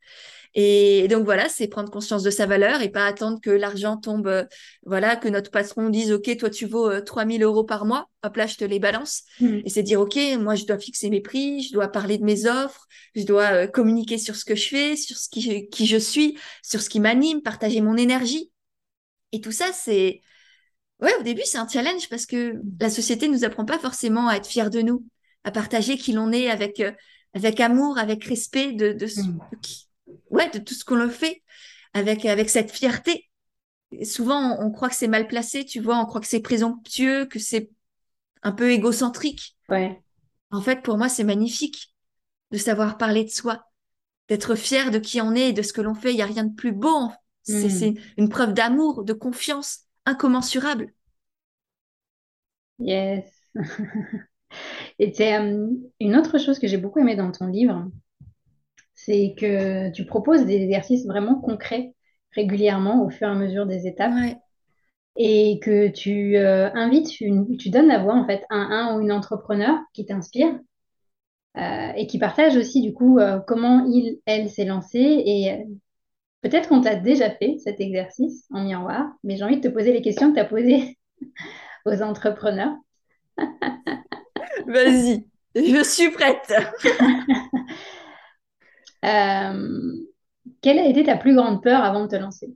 Et 0.55 1.07
donc 1.09 1.25
voilà, 1.25 1.49
c'est 1.49 1.69
prendre 1.69 1.91
conscience 1.91 2.23
de 2.23 2.31
sa 2.31 2.47
valeur 2.47 2.81
et 2.81 2.89
pas 2.89 3.07
attendre 3.07 3.41
que 3.41 3.51
l'argent 3.51 3.97
tombe, 3.97 4.27
euh, 4.27 4.45
voilà, 4.85 5.17
que 5.17 5.29
notre 5.29 5.51
patron 5.51 5.91
dise, 5.91 6.13
OK, 6.13 6.35
toi 6.37 6.51
tu 6.51 6.67
vaux 6.67 7.01
3000 7.01 7.43
euh, 7.43 7.47
euros 7.47 7.65
par 7.65 7.85
mois, 7.85 8.09
hop 8.23 8.37
là, 8.37 8.47
je 8.47 8.57
te 8.57 8.65
les 8.65 8.79
balance. 8.79 9.23
Mm. 9.41 9.61
Et 9.65 9.69
c'est 9.69 9.83
dire, 9.83 10.01
OK, 10.01 10.19
moi 10.41 10.55
je 10.55 10.65
dois 10.65 10.79
fixer 10.79 11.11
mes 11.11 11.21
prix, 11.21 11.63
je 11.63 11.73
dois 11.73 11.89
parler 11.89 12.19
de 12.19 12.25
mes 12.25 12.47
offres, 12.47 12.87
je 13.15 13.25
dois 13.25 13.53
euh, 13.53 13.67
communiquer 13.67 14.19
sur 14.19 14.37
ce 14.37 14.45
que 14.45 14.55
je 14.55 14.69
fais, 14.69 14.97
sur 14.97 15.17
ce 15.17 15.29
qui, 15.29 15.69
qui 15.69 15.87
je 15.87 15.97
suis, 15.97 16.39
sur 16.63 16.81
ce 16.81 16.89
qui 16.89 17.01
m'anime, 17.01 17.43
partager 17.43 17.81
mon 17.81 17.97
énergie. 17.97 18.51
Et 19.33 19.41
tout 19.41 19.53
ça, 19.53 19.73
c'est, 19.73 20.23
ouais, 21.01 21.15
au 21.21 21.23
début, 21.23 21.43
c'est 21.45 21.59
un 21.59 21.69
challenge 21.69 22.09
parce 22.09 22.27
que 22.27 22.55
la 22.81 22.91
société 22.91 23.29
nous 23.29 23.45
apprend 23.45 23.65
pas 23.65 23.79
forcément 23.79 24.29
à 24.29 24.37
être 24.37 24.47
fiers 24.47 24.71
de 24.71 24.81
nous, 24.81 25.05
à 25.45 25.51
partager 25.51 25.99
qui 25.99 26.13
l'on 26.13 26.33
est 26.33 26.49
avec, 26.49 26.83
avec 27.35 27.61
amour, 27.61 27.99
avec 27.99 28.25
respect 28.25 28.73
de, 28.73 28.93
de, 28.93 29.07
mm. 29.07 29.39
Ouais, 30.31 30.51
de 30.51 30.59
tout 30.59 30.75
ce 30.75 30.85
qu'on 30.85 30.97
le 30.97 31.09
fait, 31.09 31.43
avec, 31.95 32.25
avec 32.25 32.51
cette 32.51 32.71
fierté. 32.71 33.29
souvent, 34.03 34.59
on, 34.61 34.71
croit 34.71 34.89
que 34.89 34.95
c'est 34.95 35.09
mal 35.09 35.27
placé, 35.29 35.65
tu 35.65 35.81
vois, 35.81 35.99
on 35.99 36.07
croit 36.07 36.21
que 36.21 36.27
c'est 36.27 36.41
présomptueux, 36.41 37.27
que 37.27 37.39
c'est 37.39 37.71
un 38.43 38.53
peu 38.53 38.71
égocentrique. 38.71 39.57
Ouais. 39.69 40.01
En 40.51 40.61
fait, 40.61 40.83
pour 40.83 40.99
moi, 40.99 41.09
c'est 41.09 41.25
magnifique 41.25 41.95
de 42.51 42.59
savoir 42.59 42.99
parler 42.99 43.25
de 43.25 43.31
soi, 43.31 43.67
d'être 44.29 44.55
fier 44.55 44.91
de 44.91 44.99
qui 44.99 45.21
on 45.21 45.35
est 45.35 45.51
et 45.51 45.53
de 45.53 45.63
ce 45.63 45.73
que 45.73 45.81
l'on 45.81 45.95
fait. 45.95 46.13
Il 46.13 46.17
n'y 46.17 46.23
a 46.23 46.27
rien 46.27 46.45
de 46.45 46.55
plus 46.55 46.73
beau. 46.73 47.09
Mm. 47.49 47.69
C'est 47.69 47.95
une 48.17 48.29
preuve 48.29 48.55
d'amour, 48.55 49.05
de 49.05 49.13
confiance 49.13 49.81
incommensurable. 50.05 50.93
Yes. 52.79 53.25
Et 54.99 55.13
c'est 55.13 55.37
euh, 55.37 55.69
une 56.01 56.17
autre 56.17 56.39
chose 56.39 56.59
que 56.59 56.67
j'ai 56.67 56.77
beaucoup 56.77 57.01
aimé 57.01 57.17
dans 57.17 57.31
ton 57.31 57.47
livre, 57.47 57.91
c'est 59.07 59.35
que 59.39 59.91
tu 59.91 60.05
proposes 60.05 60.45
des 60.45 60.57
exercices 60.57 61.07
vraiment 61.07 61.37
concrets 61.37 61.95
régulièrement 62.33 63.05
au 63.05 63.09
fur 63.09 63.29
et 63.29 63.31
à 63.31 63.35
mesure 63.35 63.65
des 63.65 63.87
étapes. 63.87 64.13
Et 65.19 65.61
que 65.63 65.89
tu 65.89 66.37
euh, 66.37 66.69
invites, 66.75 67.09
tu 67.09 67.71
donnes 67.71 67.87
la 67.87 68.01
voix 68.03 68.15
en 68.15 68.27
fait 68.27 68.45
à 68.51 68.57
un 68.57 68.97
ou 68.97 69.01
une 69.01 69.13
entrepreneur 69.13 69.79
qui 69.95 70.05
t'inspire 70.05 70.59
euh, 71.57 71.93
et 71.97 72.07
qui 72.07 72.19
partage 72.19 72.55
aussi 72.57 72.83
du 72.83 72.93
coup 72.93 73.19
comment 73.47 73.87
il, 73.87 74.19
elle 74.27 74.51
s'est 74.51 74.67
lancée. 74.67 75.23
Et 75.25 75.65
peut-être 76.43 76.69
qu'on 76.69 76.83
t'a 76.83 76.97
déjà 76.97 77.31
fait 77.31 77.57
cet 77.65 77.81
exercice 77.81 78.45
en 78.51 78.65
miroir, 78.65 79.07
mais 79.25 79.37
j'ai 79.37 79.45
envie 79.45 79.61
de 79.61 79.67
te 79.67 79.73
poser 79.73 79.93
les 79.93 80.03
questions 80.03 80.31
que 80.31 80.35
tu 80.35 80.41
as 80.41 80.45
posées 80.45 80.99
aux 81.87 82.03
entrepreneurs. 82.03 82.75
Vas-y, 84.67 85.25
je 85.55 85.83
suis 85.83 86.11
prête. 86.11 86.53
Euh, 89.07 89.93
quelle 90.63 90.79
a 90.79 90.87
été 90.87 91.05
ta 91.05 91.17
plus 91.17 91.35
grande 91.35 91.63
peur 91.63 91.83
avant 91.83 92.05
de 92.05 92.09
te 92.09 92.17
lancer? 92.17 92.55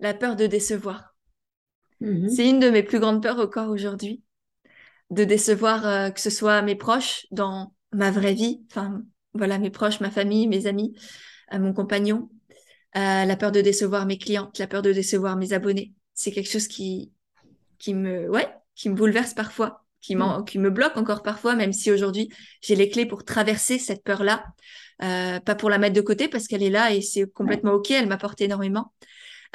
La 0.00 0.14
peur 0.14 0.36
de 0.36 0.46
décevoir. 0.46 1.14
Mhm. 2.00 2.28
C'est 2.28 2.48
une 2.48 2.60
de 2.60 2.70
mes 2.70 2.82
plus 2.82 2.98
grandes 3.00 3.22
peurs 3.22 3.38
encore 3.38 3.68
aujourd'hui. 3.70 4.22
De 5.10 5.24
décevoir 5.24 5.86
euh, 5.86 6.10
que 6.10 6.20
ce 6.20 6.30
soit 6.30 6.62
mes 6.62 6.74
proches 6.76 7.26
dans 7.30 7.74
ma 7.92 8.10
vraie 8.10 8.34
vie, 8.34 8.64
enfin 8.70 9.02
voilà, 9.34 9.58
mes 9.58 9.70
proches, 9.70 10.00
ma 10.00 10.10
famille, 10.10 10.48
mes 10.48 10.66
amis, 10.66 10.94
euh, 11.52 11.58
mon 11.58 11.72
compagnon. 11.72 12.30
la 12.94 13.36
peur 13.36 13.52
de 13.52 13.60
décevoir 13.60 14.06
mes 14.06 14.18
clientes, 14.18 14.58
la 14.58 14.66
peur 14.66 14.82
de 14.82 14.92
décevoir 14.92 15.36
mes 15.36 15.52
abonnés. 15.52 15.94
C'est 16.14 16.32
quelque 16.32 16.50
chose 16.50 16.68
qui, 16.68 17.12
qui 17.78 17.94
me, 17.94 18.30
ouais, 18.30 18.48
qui 18.74 18.90
me 18.90 18.94
bouleverse 18.94 19.34
parfois, 19.34 19.84
qui, 20.02 20.16
mm. 20.16 20.44
qui 20.46 20.58
me 20.58 20.68
bloque 20.68 20.96
encore 20.96 21.22
parfois, 21.22 21.54
même 21.54 21.72
si 21.72 21.90
aujourd'hui 21.90 22.28
j'ai 22.60 22.74
les 22.74 22.90
clés 22.90 23.06
pour 23.06 23.24
traverser 23.24 23.78
cette 23.78 24.02
peur-là. 24.02 24.44
Euh, 25.02 25.40
pas 25.40 25.54
pour 25.54 25.70
la 25.70 25.78
mettre 25.78 25.94
de 25.94 26.00
côté 26.00 26.28
parce 26.28 26.46
qu'elle 26.46 26.62
est 26.62 26.70
là 26.70 26.92
et 26.92 27.00
c'est 27.00 27.26
complètement 27.32 27.72
ok, 27.72 27.90
elle 27.90 28.08
m'apporte 28.08 28.40
énormément. 28.40 28.92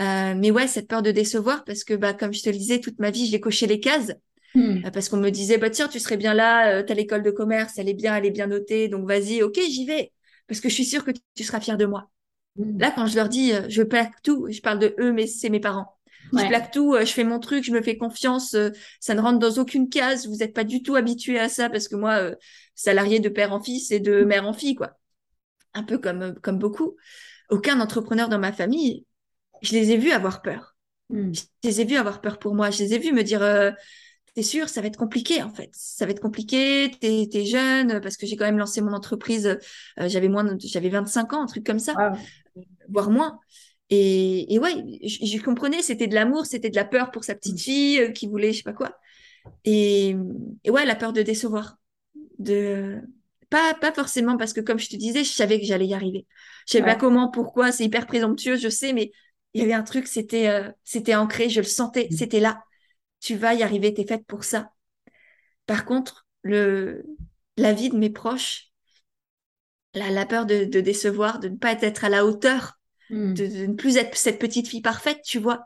Euh, 0.02 0.34
mais 0.36 0.52
ouais, 0.52 0.68
cette 0.68 0.88
peur 0.88 1.02
de 1.02 1.12
décevoir 1.12 1.64
parce 1.64 1.84
que 1.84 1.94
bah 1.94 2.14
comme 2.14 2.34
je 2.34 2.42
te 2.42 2.50
le 2.50 2.58
disais, 2.58 2.80
toute 2.80 3.00
ma 3.00 3.12
vie 3.12 3.28
j'ai 3.28 3.40
coché 3.40 3.68
les 3.68 3.80
cases 3.80 4.14
mm. 4.56 4.86
euh, 4.86 4.92
parce 4.92 5.10
qu'on 5.10 5.18
me 5.18 5.30
disait 5.30 5.58
bah 5.58 5.70
tiens 5.70 5.88
tu 5.88 6.00
serais 6.00 6.18
bien 6.18 6.34
là, 6.34 6.84
t'as 6.84 6.94
l'école 6.94 7.24
de 7.24 7.32
commerce, 7.32 7.78
elle 7.78 7.90
est 7.90 7.94
bien, 7.94 8.16
elle 8.16 8.26
est 8.26 8.32
bien 8.32 8.48
notée, 8.48 8.90
donc 8.90 9.08
vas-y, 9.08 9.42
ok 9.42 9.60
j'y 9.70 9.86
vais 9.86 10.12
parce 10.48 10.60
que 10.62 10.70
je 10.70 10.74
suis 10.74 10.86
sûre 10.86 11.04
que 11.04 11.12
tu 11.36 11.44
seras 11.44 11.60
fière 11.60 11.78
de 11.78 11.86
moi. 11.86 12.10
Mm. 12.58 12.80
Là 12.80 12.92
quand 12.92 13.08
je 13.08 13.16
leur 13.16 13.30
dis 13.30 13.52
je 13.70 13.84
plaque 13.84 14.22
tout, 14.24 14.48
je 14.50 14.62
parle 14.62 14.80
de 14.80 14.96
eux 15.00 15.14
mais 15.14 15.28
c'est 15.28 15.50
mes 15.50 15.60
parents. 15.60 15.97
Je 16.34 16.48
plaque 16.48 16.72
tout, 16.72 16.94
euh, 16.94 17.06
je 17.06 17.12
fais 17.12 17.24
mon 17.24 17.40
truc, 17.40 17.64
je 17.64 17.72
me 17.72 17.82
fais 17.82 17.98
confiance. 17.98 18.54
Euh, 18.54 18.70
ça 19.00 19.14
ne 19.16 19.22
rentre 19.22 19.40
dans 19.40 19.62
aucune 19.62 19.90
case. 19.90 20.28
Vous 20.28 20.38
n'êtes 20.38 20.54
pas 20.54 20.64
du 20.64 20.84
tout 20.84 20.96
habitué 20.96 21.40
à 21.40 21.50
ça 21.50 21.70
parce 21.70 21.88
que 21.88 21.96
moi, 21.96 22.18
euh, 22.18 22.36
salarié 22.76 23.20
de 23.20 23.30
père 23.30 23.54
en 23.54 23.62
fils 23.62 23.92
et 23.92 24.00
de 24.00 24.24
mère 24.24 24.46
en 24.48 24.54
fille, 24.54 24.76
quoi. 24.76 24.98
Un 25.74 25.84
peu 25.84 25.98
comme, 25.98 26.36
comme 26.42 26.58
beaucoup. 26.58 26.96
Aucun 27.50 27.80
entrepreneur 27.80 28.30
dans 28.30 28.40
ma 28.40 28.52
famille, 28.52 29.06
je 29.62 29.74
les 29.74 29.92
ai 29.92 29.98
vus 29.98 30.12
avoir 30.12 30.42
peur. 30.42 30.76
Hmm. 31.10 31.32
Je 31.34 31.42
les 31.64 31.82
ai 31.82 31.86
vus 31.86 31.98
avoir 31.98 32.22
peur 32.22 32.40
pour 32.40 32.56
moi. 32.56 32.72
Je 32.72 32.80
les 32.80 32.94
ai 32.94 33.00
vus 33.00 33.14
me 33.14 33.24
dire, 33.24 33.42
t'es 34.34 34.44
sûr, 34.44 34.70
ça 34.70 34.82
va 34.82 34.88
être 34.88 34.98
compliqué 34.98 35.42
en 35.44 35.50
fait. 35.50 35.70
Ça 35.74 36.06
va 36.06 36.12
être 36.12 36.20
compliqué, 36.20 36.92
t'es 37.00 37.30
es 37.32 37.46
jeune, 37.46 38.02
parce 38.02 38.18
que 38.18 38.26
j'ai 38.26 38.36
quand 38.36 38.46
même 38.46 38.58
lancé 38.58 38.82
mon 38.82 38.94
entreprise, 38.94 39.58
j'avais 39.98 40.28
moins, 40.28 40.58
j'avais 40.60 40.90
25 40.90 41.34
ans, 41.34 41.44
un 41.44 41.46
truc 41.46 41.66
comme 41.66 41.80
ça, 41.80 41.94
voire 42.90 43.10
moins. 43.10 43.40
Et, 43.90 44.54
et 44.54 44.60
ouais, 44.60 44.84
je, 45.04 45.42
comprenais, 45.42 45.82
c'était 45.82 46.08
de 46.08 46.16
l'amour, 46.16 46.46
c'était 46.46 46.70
de 46.70 46.76
la 46.76 46.86
peur 46.86 47.12
pour 47.12 47.24
sa 47.24 47.36
petite 47.36 47.56
mm. 47.56 47.60
fille 47.60 48.00
euh, 48.00 48.12
qui 48.12 48.28
voulait 48.28 48.52
je 48.52 48.58
sais 48.58 48.64
pas 48.64 48.74
quoi. 48.74 48.98
Et, 49.64 50.16
et, 50.64 50.72
ouais, 50.72 50.86
la 50.86 50.96
peur 50.96 51.14
de 51.14 51.22
décevoir. 51.22 51.78
De 52.40 53.02
pas 53.50 53.74
pas 53.76 53.94
forcément 53.94 54.36
parce 54.38 54.52
que 54.52 54.60
comme 54.60 54.78
je 54.78 54.90
te 54.90 54.98
disais, 54.98 55.24
je 55.24 55.32
savais 55.32 55.60
que 55.60 55.66
j'allais 55.66 55.88
y 55.88 55.94
arriver. 55.94 56.28
Je 56.68 56.74
savais 56.74 56.86
pas 56.86 56.96
comment, 56.96 57.30
pourquoi, 57.32 57.72
c'est 57.72 57.86
hyper 57.86 58.06
présomptueux, 58.06 58.58
je 58.58 58.68
sais, 58.68 58.92
mais 58.92 59.12
il 59.54 59.62
y 59.62 59.64
avait 59.64 59.74
un 59.74 59.84
truc, 59.84 60.08
c'était 60.08 60.50
euh, 60.50 60.70
c'était 60.84 61.16
ancré, 61.16 61.50
je 61.50 61.62
le 61.62 61.66
sentais, 61.66 62.10
mm. 62.12 62.16
c'était 62.16 62.40
là. 62.42 62.62
Tu 63.22 63.36
vas 63.36 63.54
y 63.54 63.64
arriver, 63.64 63.94
t'es 63.94 64.06
faite 64.06 64.26
pour 64.28 64.44
ça. 64.44 64.72
Par 65.66 65.86
contre, 65.86 66.28
le 66.42 67.06
la 67.56 67.74
vie 67.74 67.90
de 67.90 67.98
mes 67.98 68.10
proches, 68.10 68.72
la, 69.94 70.12
la 70.12 70.26
peur 70.26 70.46
de, 70.46 70.66
de 70.66 70.82
décevoir, 70.82 71.40
de 71.40 71.48
ne 71.50 71.56
pas 71.56 71.74
être 71.82 72.04
à 72.04 72.10
la 72.10 72.26
hauteur 72.26 72.78
Hmm. 73.10 73.34
de, 73.34 73.68
ne 73.68 73.74
plus 73.74 73.98
être 73.98 74.16
cette 74.18 74.40
petite 74.40 74.68
fille 74.68 74.82
parfaite, 74.82 75.22
tu 75.24 75.40
vois. 75.40 75.66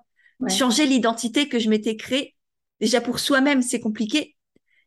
Changer 0.49 0.87
l'identité 0.87 1.47
que 1.47 1.59
je 1.59 1.69
m'étais 1.69 1.95
créée. 1.95 2.35
Déjà 2.79 2.99
pour 2.99 3.19
soi-même, 3.19 3.61
c'est 3.61 3.79
compliqué. 3.79 4.35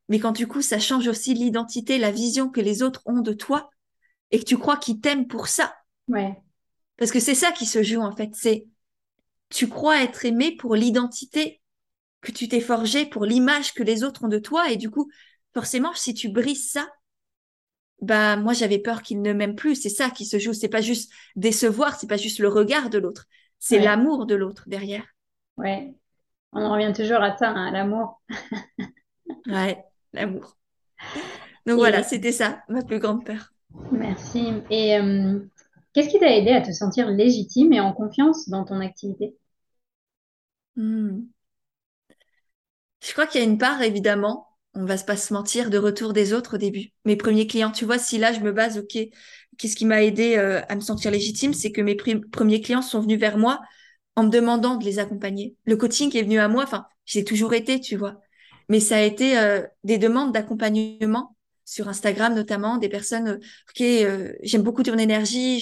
Mais 0.09 0.19
quand 0.19 0.33
du 0.33 0.49
coup, 0.49 0.63
ça 0.63 0.81
change 0.81 1.07
aussi 1.07 1.33
l'identité, 1.33 1.99
la 1.99 2.11
vision 2.11 2.51
que 2.51 2.61
les 2.61 2.83
autres 2.83 3.03
ont 3.07 3.21
de 3.21 3.33
toi 3.33 3.71
et 4.33 4.41
que 4.41 4.45
tu 4.45 4.59
crois 4.59 4.77
qu'ils 4.77 5.01
t'aiment 5.01 5.29
pour 5.29 5.47
ça. 5.47 5.75
Ouais. 6.09 6.37
Parce 6.97 7.13
que 7.13 7.21
c'est 7.21 7.37
ça 7.37 7.53
qui 7.53 7.67
se 7.67 7.83
joue 7.83 8.01
en 8.01 8.15
fait. 8.15 8.31
C'est 8.35 8.67
tu 9.49 9.69
crois 9.69 10.03
être 10.03 10.25
aimé 10.25 10.57
pour 10.57 10.75
l'identité 10.75 11.61
que 12.21 12.33
tu 12.33 12.49
t'es 12.49 12.61
forgée, 12.61 13.07
pour 13.07 13.25
l'image 13.25 13.75
que 13.75 13.83
les 13.83 14.03
autres 14.03 14.25
ont 14.25 14.29
de 14.29 14.39
toi. 14.39 14.71
Et 14.71 14.77
du 14.77 14.91
coup, 14.91 15.09
forcément, 15.53 15.95
si 15.95 16.15
tu 16.15 16.29
brises 16.29 16.71
ça, 16.71 16.89
bah 18.05 18.37
moi 18.37 18.53
j'avais 18.53 18.79
peur 18.79 19.03
qu'il 19.03 19.23
ne 19.23 19.33
m'aime 19.33 19.55
plus. 19.55 19.75
C'est 19.75 19.89
ça 19.89 20.11
qui 20.11 20.27
se 20.27 20.39
joue. 20.39 20.53
C'est 20.53 20.69
pas 20.69 20.81
juste 20.81 21.13
décevoir, 21.37 21.99
c'est 21.99 22.07
pas 22.07 22.17
juste 22.17 22.39
le 22.39 22.49
regard 22.49 22.91
de 22.91 22.99
l'autre, 22.99 23.27
c'est 23.59 23.79
l'amour 23.79 24.27
de 24.27 24.35
l'autre 24.35 24.65
derrière. 24.67 25.05
Ouais, 25.57 25.95
on 26.53 26.63
en 26.63 26.73
revient 26.73 26.93
toujours 26.95 27.23
à 27.23 27.37
ça, 27.37 27.51
hein, 27.51 27.71
l'amour. 27.71 28.21
ouais, 29.47 29.85
l'amour. 30.13 30.57
Donc 31.67 31.79
voilà, 31.79 32.03
c'était 32.03 32.33
ça, 32.33 32.63
ma 32.69 32.83
plus 32.83 32.99
grande 32.99 33.25
peur. 33.25 33.53
Merci. 33.91 34.53
Et 34.71 34.99
euh, 34.99 35.41
qu'est-ce 35.93 36.09
qui 36.09 36.19
t'a 36.19 36.37
aidé 36.37 36.51
à 36.51 36.61
te 36.61 36.73
sentir 36.73 37.09
légitime 37.11 37.73
et 37.73 37.81
en 37.81 37.93
confiance 37.93 38.49
dans 38.49 38.65
ton 38.65 38.81
activité? 38.81 39.37
Hmm. 40.77 41.23
Je 43.01 43.13
crois 43.13 43.27
qu'il 43.27 43.41
y 43.41 43.45
a 43.45 43.47
une 43.47 43.59
part, 43.59 43.83
évidemment, 43.83 44.49
on 44.75 44.85
va 44.85 44.97
pas 44.99 45.17
se 45.17 45.33
mentir, 45.33 45.71
de 45.71 45.79
retour 45.79 46.13
des 46.13 46.33
autres 46.33 46.55
au 46.55 46.59
début. 46.59 46.91
Mes 47.05 47.17
premiers 47.17 47.47
clients, 47.47 47.71
tu 47.71 47.85
vois, 47.85 47.99
si 47.99 48.19
là 48.19 48.33
je 48.33 48.41
me 48.41 48.53
base, 48.53 48.79
ok, 48.79 48.99
qu'est-ce 49.59 49.77
qui 49.77 49.87
m'a 49.87 50.03
aidé 50.03 50.37
euh, 50.37 50.61
à 50.69 50.75
me 50.75 50.81
sentir 50.81 51.11
légitime, 51.11 51.55
c'est 51.55 51.73
que 51.73 51.81
mes 51.81 51.95
premiers 51.97 52.61
clients 52.61 52.83
sont 52.83 53.01
venus 53.01 53.19
vers 53.19 53.39
moi 53.39 53.61
en 54.17 54.25
me 54.25 54.31
demandant 54.31 54.77
de 54.77 54.85
les 54.85 54.99
accompagner. 54.99 55.57
Le 55.65 55.77
coaching 55.77 56.17
est 56.17 56.23
venu 56.23 56.39
à 56.39 56.49
moi, 56.49 56.65
enfin, 56.65 56.87
j'ai 57.05 57.25
toujours 57.25 57.55
été, 57.55 57.81
tu 57.81 57.97
vois, 57.97 58.21
mais 58.69 58.81
ça 58.81 58.97
a 58.97 59.03
été 59.03 59.39
euh, 59.39 59.63
des 59.85 59.99
demandes 59.99 60.33
d'accompagnement 60.33 61.37
sur 61.65 61.89
Instagram 61.89 62.35
notamment, 62.35 62.77
des 62.77 62.89
personnes, 62.89 63.41
ok, 63.71 63.87
j'aime 64.43 64.63
beaucoup 64.63 64.83
ton 64.83 64.99
énergie, 64.99 65.61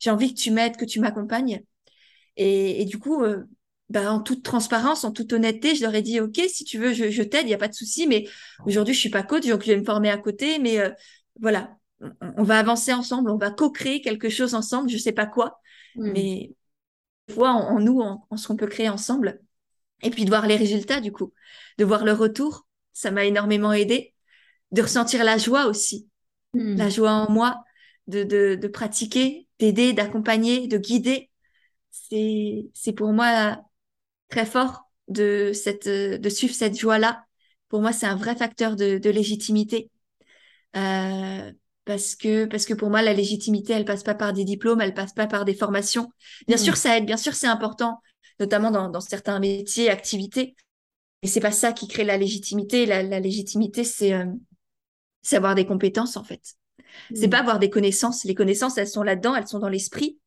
j'ai 0.00 0.10
envie 0.10 0.34
que 0.34 0.40
tu 0.40 0.50
m'aides, 0.50 0.76
que 0.76 0.84
tu 0.84 0.98
m'accompagnes. 0.98 1.62
Et, 2.36 2.84
du 2.86 2.98
coup, 2.98 3.22
bah, 3.94 4.12
en 4.12 4.20
toute 4.20 4.42
transparence, 4.42 5.04
en 5.04 5.12
toute 5.12 5.32
honnêteté, 5.32 5.74
je 5.74 5.82
leur 5.82 5.94
ai 5.94 6.02
dit, 6.02 6.20
OK, 6.20 6.38
si 6.48 6.64
tu 6.64 6.78
veux, 6.78 6.92
je, 6.92 7.22
t'aide, 7.22 7.44
il 7.44 7.48
n'y 7.48 7.54
a 7.54 7.58
pas 7.58 7.68
de 7.68 7.74
souci, 7.74 8.06
mais 8.06 8.26
aujourd'hui, 8.66 8.92
je 8.92 8.98
suis 8.98 9.08
pas 9.08 9.22
coach, 9.22 9.46
donc 9.46 9.62
je 9.62 9.68
vais 9.70 9.78
me 9.78 9.84
former 9.84 10.10
à 10.10 10.18
côté, 10.18 10.58
mais 10.58 10.78
voilà, 11.40 11.78
on, 12.36 12.42
va 12.42 12.58
avancer 12.58 12.92
ensemble, 12.92 13.30
on 13.30 13.36
va 13.36 13.50
co-créer 13.50 14.00
quelque 14.00 14.28
chose 14.28 14.54
ensemble, 14.54 14.88
je 14.88 14.98
sais 14.98 15.12
pas 15.12 15.26
quoi, 15.26 15.60
hmm. 15.96 16.12
mais 16.12 16.54
voir 17.28 17.56
en, 17.56 17.80
nous, 17.80 18.00
en, 18.00 18.36
ce 18.36 18.46
qu'on 18.46 18.56
peut 18.56 18.66
créer 18.66 18.88
ensemble, 18.88 19.40
et 20.02 20.10
puis 20.10 20.24
de 20.24 20.30
voir 20.30 20.46
les 20.46 20.56
résultats 20.56 21.00
du 21.00 21.12
coup, 21.12 21.32
de 21.78 21.84
voir 21.84 22.04
le 22.04 22.12
retour, 22.12 22.66
ça 22.92 23.10
m'a 23.10 23.24
énormément 23.24 23.72
aidé, 23.72 24.14
de 24.72 24.82
ressentir 24.82 25.24
la 25.24 25.38
joie 25.38 25.66
aussi, 25.66 26.08
hmm. 26.52 26.76
la 26.76 26.88
joie 26.88 27.12
en 27.12 27.30
moi, 27.30 27.64
de, 28.06 28.22
de, 28.24 28.68
pratiquer, 28.68 29.48
d'aider, 29.58 29.94
d'accompagner, 29.94 30.68
de 30.68 30.76
guider. 30.76 31.30
C'est 31.90 32.92
pour 32.94 33.12
moi 33.12 33.64
très 34.28 34.46
fort 34.46 34.90
de, 35.08 35.52
cette, 35.52 35.88
de 35.88 36.28
suivre 36.28 36.54
cette 36.54 36.78
joie-là. 36.78 37.24
Pour 37.68 37.80
moi, 37.80 37.92
c'est 37.92 38.06
un 38.06 38.16
vrai 38.16 38.36
facteur 38.36 38.76
de, 38.76 38.98
de 38.98 39.10
légitimité. 39.10 39.90
Euh, 40.76 41.52
parce 41.84 42.14
que 42.14 42.46
parce 42.46 42.64
que 42.64 42.74
pour 42.74 42.90
moi 42.90 43.02
la 43.02 43.12
légitimité 43.12 43.74
elle 43.74 43.84
passe 43.84 44.02
pas 44.02 44.14
par 44.14 44.32
des 44.32 44.44
diplômes 44.44 44.80
elle 44.80 44.94
passe 44.94 45.12
pas 45.12 45.26
par 45.26 45.44
des 45.44 45.54
formations. 45.54 46.08
Bien 46.48 46.56
sûr 46.56 46.76
ça 46.76 46.96
aide 46.96 47.06
bien 47.06 47.16
sûr 47.16 47.34
c'est 47.34 47.46
important 47.46 48.00
notamment 48.40 48.70
dans, 48.70 48.88
dans 48.88 49.00
certains 49.00 49.38
métiers 49.38 49.90
activités. 49.90 50.56
Mais 51.22 51.28
c'est 51.28 51.40
pas 51.40 51.52
ça 51.52 51.72
qui 51.72 51.86
crée 51.86 52.04
la 52.04 52.16
légitimité. 52.16 52.86
La, 52.86 53.02
la 53.02 53.20
légitimité 53.20 53.84
c'est 53.84 54.14
euh, 54.14 54.24
avoir 55.32 55.54
des 55.54 55.66
compétences 55.66 56.16
en 56.16 56.24
fait. 56.24 56.40
C'est 57.14 57.28
pas 57.28 57.40
avoir 57.40 57.58
des 57.58 57.70
connaissances. 57.70 58.24
Les 58.24 58.34
connaissances 58.34 58.78
elles 58.78 58.88
sont 58.88 59.02
là-dedans 59.02 59.34
elles 59.34 59.46
sont 59.48 59.58
dans 59.58 59.68
l'esprit. 59.68 60.18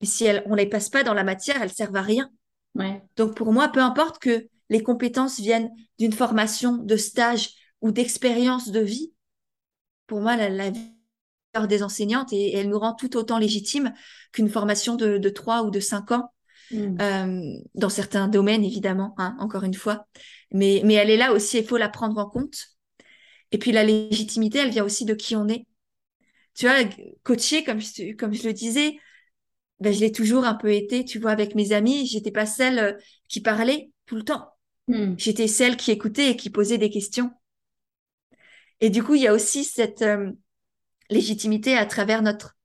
Mais 0.00 0.06
si 0.06 0.24
elles, 0.24 0.42
on 0.46 0.54
les 0.54 0.66
passe 0.66 0.88
pas 0.88 1.02
dans 1.02 1.14
la 1.14 1.24
matière 1.24 1.60
elles 1.60 1.72
servent 1.72 1.96
à 1.96 2.02
rien 2.02 2.30
ouais. 2.74 3.02
donc 3.16 3.34
pour 3.34 3.52
moi 3.52 3.68
peu 3.68 3.80
importe 3.80 4.20
que 4.20 4.46
les 4.68 4.82
compétences 4.82 5.40
viennent 5.40 5.70
d'une 5.98 6.12
formation 6.12 6.76
de 6.76 6.96
stage 6.96 7.50
ou 7.80 7.90
d'expérience 7.90 8.70
de 8.70 8.80
vie 8.80 9.12
pour 10.06 10.20
moi 10.20 10.36
la, 10.36 10.48
la 10.48 10.70
vie 10.70 10.92
des 11.68 11.82
enseignantes 11.82 12.32
et, 12.32 12.54
elle 12.54 12.68
nous 12.68 12.78
rend 12.78 12.94
tout 12.94 13.16
autant 13.16 13.38
légitime 13.38 13.92
qu'une 14.32 14.48
formation 14.48 14.96
de, 14.96 15.18
de 15.18 15.28
3 15.28 15.64
ou 15.64 15.70
de 15.70 15.80
5 15.80 16.12
ans, 16.12 16.32
mm. 16.70 17.00
euh, 17.00 17.58
dans 17.74 17.88
certains 17.88 18.28
domaines 18.28 18.64
évidemment, 18.64 19.14
hein, 19.18 19.36
encore 19.38 19.64
une 19.64 19.74
fois. 19.74 20.06
Mais, 20.52 20.82
mais 20.84 20.94
elle 20.94 21.10
est 21.10 21.16
là 21.16 21.32
aussi, 21.32 21.58
il 21.58 21.64
faut 21.64 21.76
la 21.76 21.88
prendre 21.88 22.18
en 22.18 22.28
compte. 22.28 22.66
Et 23.52 23.58
puis 23.58 23.72
la 23.72 23.84
légitimité, 23.84 24.58
elle 24.58 24.70
vient 24.70 24.84
aussi 24.84 25.04
de 25.04 25.14
qui 25.14 25.34
on 25.34 25.48
est. 25.48 25.66
Tu 26.54 26.66
vois, 26.66 26.84
coacher, 27.22 27.64
comme 27.64 27.80
je, 27.80 28.14
comme 28.14 28.34
je 28.34 28.46
le 28.46 28.52
disais, 28.52 28.96
ben, 29.80 29.92
je 29.92 30.00
l'ai 30.00 30.12
toujours 30.12 30.44
un 30.44 30.54
peu 30.54 30.72
été, 30.72 31.04
tu 31.04 31.18
vois, 31.18 31.30
avec 31.30 31.54
mes 31.54 31.72
amis, 31.72 32.06
j'étais 32.06 32.30
pas 32.30 32.46
celle 32.46 32.78
euh, 32.78 32.92
qui 33.28 33.40
parlait 33.40 33.90
tout 34.06 34.16
le 34.16 34.24
temps. 34.24 34.50
Mm. 34.88 35.14
J'étais 35.16 35.48
celle 35.48 35.76
qui 35.76 35.90
écoutait 35.90 36.30
et 36.30 36.36
qui 36.36 36.50
posait 36.50 36.78
des 36.78 36.90
questions. 36.90 37.32
Et 38.80 38.90
du 38.90 39.02
coup, 39.02 39.14
il 39.14 39.22
y 39.22 39.28
a 39.28 39.34
aussi 39.34 39.64
cette, 39.64 40.02
euh, 40.02 40.30
légitimité 41.10 41.76
à 41.76 41.86
travers 41.86 42.22
notre, 42.22 42.56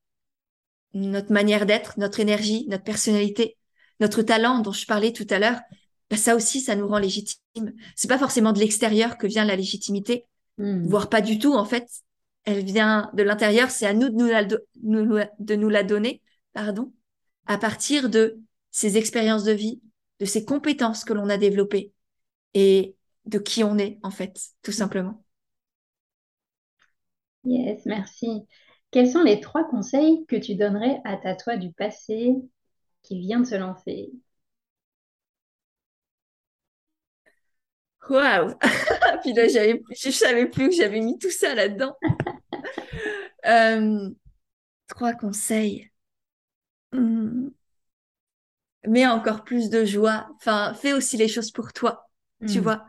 notre 0.93 1.33
manière 1.33 1.65
d'être, 1.65 1.97
notre 1.97 2.19
énergie, 2.19 2.65
notre 2.69 2.83
personnalité, 2.83 3.57
notre 3.99 4.21
talent 4.21 4.59
dont 4.59 4.71
je 4.71 4.85
parlais 4.85 5.11
tout 5.11 5.27
à 5.29 5.39
l'heure. 5.39 5.59
Bah, 6.09 6.17
ça 6.17 6.35
aussi, 6.35 6.61
ça 6.61 6.75
nous 6.75 6.87
rend 6.87 6.99
légitime. 6.99 7.73
C'est 7.95 8.07
pas 8.07 8.19
forcément 8.19 8.53
de 8.53 8.59
l'extérieur 8.59 9.17
que 9.17 9.27
vient 9.27 9.45
la 9.45 9.55
légitimité, 9.55 10.25
hmm. 10.57 10.87
voire 10.87 11.09
pas 11.09 11.21
du 11.21 11.39
tout. 11.39 11.53
En 11.53 11.65
fait, 11.65 11.87
elle 12.43 12.63
vient 12.63 13.09
de 13.13 13.23
l'intérieur. 13.23 13.71
C'est 13.71 13.87
à 13.87 13.93
nous 13.93 14.09
de 14.09 14.15
nous, 14.15 14.27
la, 14.27 14.43
de 14.43 15.55
nous 15.55 15.69
la 15.69 15.83
donner, 15.83 16.21
pardon, 16.53 16.93
à 17.45 17.57
partir 17.57 18.09
de 18.09 18.39
ces 18.71 18.97
expériences 18.97 19.43
de 19.43 19.51
vie, 19.53 19.81
de 20.19 20.25
ces 20.25 20.45
compétences 20.45 21.05
que 21.05 21.13
l'on 21.13 21.29
a 21.29 21.37
développées 21.37 21.93
et 22.53 22.95
de 23.25 23.39
qui 23.39 23.63
on 23.63 23.77
est, 23.77 23.99
en 24.03 24.11
fait, 24.11 24.39
tout 24.63 24.71
simplement. 24.73 25.23
Yes, 27.45 27.85
merci. 27.85 28.45
Quels 28.91 29.09
sont 29.09 29.21
les 29.23 29.39
trois 29.39 29.63
conseils 29.69 30.25
que 30.27 30.35
tu 30.35 30.55
donnerais 30.55 30.99
à 31.05 31.15
ta 31.17 31.33
toi 31.35 31.55
du 31.57 31.71
passé 31.71 32.35
qui 33.03 33.19
vient 33.19 33.39
de 33.41 33.45
se 33.47 33.55
lancer? 33.55 34.11
Waouh! 38.09 38.53
Puis 39.21 39.33
là, 39.33 39.47
je 39.47 40.09
savais 40.11 40.45
plus 40.47 40.69
que 40.69 40.75
j'avais 40.75 41.01
mis 41.01 41.17
tout 41.17 41.31
ça 41.31 41.55
là-dedans. 41.55 41.95
Euh, 43.45 44.09
trois 44.87 45.13
conseils. 45.13 45.91
Hmm. 46.91 47.49
Mets 48.87 49.07
encore 49.07 49.43
plus 49.43 49.69
de 49.69 49.83
joie. 49.83 50.27
Enfin, 50.35 50.73
fais 50.73 50.93
aussi 50.93 51.17
les 51.17 51.27
choses 51.27 51.51
pour 51.51 51.73
toi, 51.73 52.07
tu 52.47 52.59
hmm. 52.59 52.63
vois. 52.63 52.85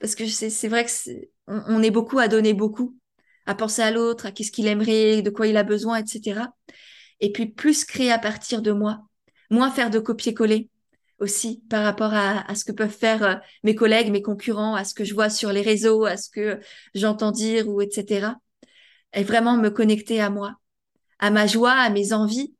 Parce 0.00 0.14
que 0.14 0.26
c'est 0.26 0.68
vrai 0.68 0.84
que 0.84 0.90
on 1.46 1.82
est 1.82 1.90
beaucoup 1.90 2.18
à 2.18 2.28
donner 2.28 2.54
beaucoup 2.54 2.98
à 3.48 3.54
penser 3.54 3.80
à 3.80 3.90
l'autre, 3.90 4.26
à 4.26 4.30
qu'est-ce 4.30 4.52
qu'il 4.52 4.66
aimerait, 4.66 5.22
de 5.22 5.30
quoi 5.30 5.46
il 5.46 5.56
a 5.56 5.62
besoin, 5.62 5.96
etc. 5.96 6.42
Et 7.20 7.32
puis 7.32 7.46
plus 7.46 7.84
créer 7.86 8.12
à 8.12 8.18
partir 8.18 8.60
de 8.60 8.72
moi, 8.72 9.00
moins 9.50 9.70
faire 9.70 9.88
de 9.88 9.98
copier-coller 9.98 10.68
aussi 11.18 11.64
par 11.70 11.82
rapport 11.82 12.12
à, 12.12 12.54
ce 12.54 12.64
que 12.64 12.72
peuvent 12.72 12.90
faire 12.90 13.22
euh, 13.22 13.34
mes 13.64 13.74
collègues, 13.74 14.12
mes 14.12 14.20
concurrents, 14.20 14.74
à 14.74 14.84
ce 14.84 14.92
que 14.92 15.02
je 15.02 15.14
vois 15.14 15.30
sur 15.30 15.50
les 15.50 15.62
réseaux, 15.62 16.04
à 16.04 16.18
ce 16.18 16.28
que 16.28 16.60
j'entends 16.94 17.32
dire 17.32 17.68
ou 17.68 17.80
etc. 17.80 18.34
Et 19.14 19.24
vraiment 19.24 19.56
me 19.56 19.70
connecter 19.70 20.20
à 20.20 20.28
moi, 20.28 20.56
à 21.18 21.30
ma 21.30 21.46
joie, 21.46 21.72
à 21.72 21.88
mes 21.88 22.12
envies, 22.12 22.54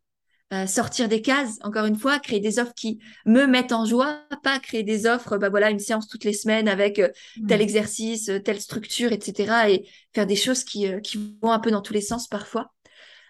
euh, 0.52 0.66
sortir 0.66 1.08
des 1.08 1.20
cases, 1.20 1.58
encore 1.62 1.84
une 1.84 1.98
fois, 1.98 2.18
créer 2.18 2.40
des 2.40 2.58
offres 2.58 2.72
qui 2.74 3.00
me 3.26 3.46
mettent 3.46 3.72
en 3.72 3.84
joie, 3.84 4.22
pas 4.42 4.58
créer 4.58 4.82
des 4.82 5.06
offres, 5.06 5.36
bah 5.36 5.50
voilà, 5.50 5.70
une 5.70 5.78
séance 5.78 6.08
toutes 6.08 6.24
les 6.24 6.32
semaines 6.32 6.68
avec 6.68 6.98
euh, 6.98 7.10
tel 7.46 7.60
exercice, 7.60 8.30
euh, 8.30 8.38
telle 8.38 8.58
structure, 8.58 9.12
etc. 9.12 9.70
et 9.70 9.86
faire 10.14 10.26
des 10.26 10.36
choses 10.36 10.64
qui, 10.64 10.86
qui 11.02 11.36
vont 11.42 11.52
un 11.52 11.58
peu 11.58 11.70
dans 11.70 11.82
tous 11.82 11.92
les 11.92 12.00
sens 12.00 12.28
parfois, 12.28 12.72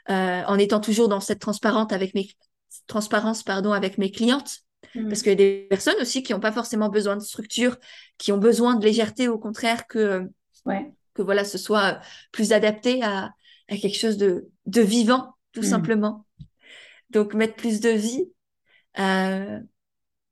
en 0.09 0.59
étant 0.59 0.81
toujours 0.81 1.09
dans 1.09 1.21
cette 1.21 1.41
transparence 1.41 1.93
avec 1.93 2.15
mes, 2.15 2.31
transparence 2.87 3.43
pardon, 3.43 3.73
avec 3.73 3.99
mes 3.99 4.13
clientes. 4.13 4.61
Mmh. 4.95 5.09
Parce 5.09 5.23
qu'il 5.23 5.31
y 5.31 5.33
a 5.33 5.37
des 5.37 5.67
personnes 5.69 6.01
aussi 6.01 6.23
qui 6.23 6.33
n'ont 6.33 6.41
pas 6.41 6.53
forcément 6.53 6.89
besoin 6.89 7.17
de 7.17 7.23
structure, 7.23 7.77
qui 8.17 8.31
ont 8.31 8.39
besoin 8.39 8.77
de 8.77 8.85
légèreté, 8.85 9.27
au 9.27 9.39
contraire, 9.39 9.89
que, 9.89 10.23
ouais. 10.67 10.93
que 11.15 11.23
voilà, 11.23 11.45
ce 11.45 11.59
soit 11.59 12.01
plus 12.31 12.53
adapté 12.53 13.03
à, 13.03 13.33
à 13.69 13.77
quelque 13.77 13.99
chose 13.99 14.17
de, 14.19 14.49
de 14.67 14.81
vivant, 14.81 15.35
tout 15.53 15.61
mmh. 15.61 15.65
simplement. 15.65 16.25
Donc, 17.11 17.35
mettre 17.35 17.57
plus 17.57 17.81
de 17.81 17.91
vie, 17.91 18.31
euh, 18.99 19.61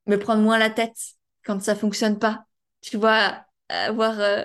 me 0.06 0.16
prendre 0.16 0.42
moins 0.42 0.58
la 0.58 0.70
tête 0.70 0.96
quand 1.44 1.62
ça 1.62 1.74
fonctionne 1.74 2.18
pas. 2.18 2.44
Tu 2.80 2.96
vois, 2.96 3.44
avoir 3.68 4.20
euh, 4.20 4.44